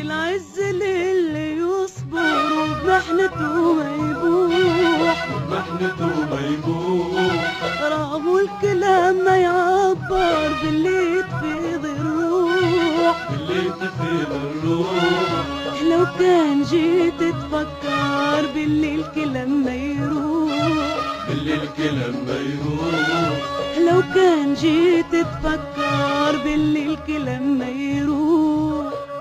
العز 0.00 0.60
للي 0.60 1.56
يصبر 1.56 2.52
وبمحنته 2.52 3.72
ما 3.72 3.94
يبوح. 3.94 5.28
محنته 5.50 6.24
ما 6.30 6.40
يبوح. 6.40 7.82
رغم 7.82 8.36
الكلام 8.36 9.24
ما 9.24 9.36
يعبر 9.36 10.52
باللي 10.62 11.22
تفيض 11.22 11.84
الروح 11.84 13.30
اللي 13.30 13.70
تفيض 13.70 14.32
الروح 14.32 15.61
لو 15.90 16.06
كان 16.18 16.62
جيت 16.62 17.14
تفكر 17.20 18.46
باللي 18.54 18.94
الكلام 18.94 19.64
ما 19.64 19.74
يروح. 19.74 20.52
باللي 21.28 21.54
الكلام 21.54 22.14
ما 22.26 22.36
يروح. 22.36 23.78
لو 23.78 24.02
كان 24.14 24.54
جيت 24.54 25.06
تفكر 25.12 26.38
باللي 26.44 26.86
الكلام 26.86 27.58
ما 27.58 27.68
يروح. 27.68 29.11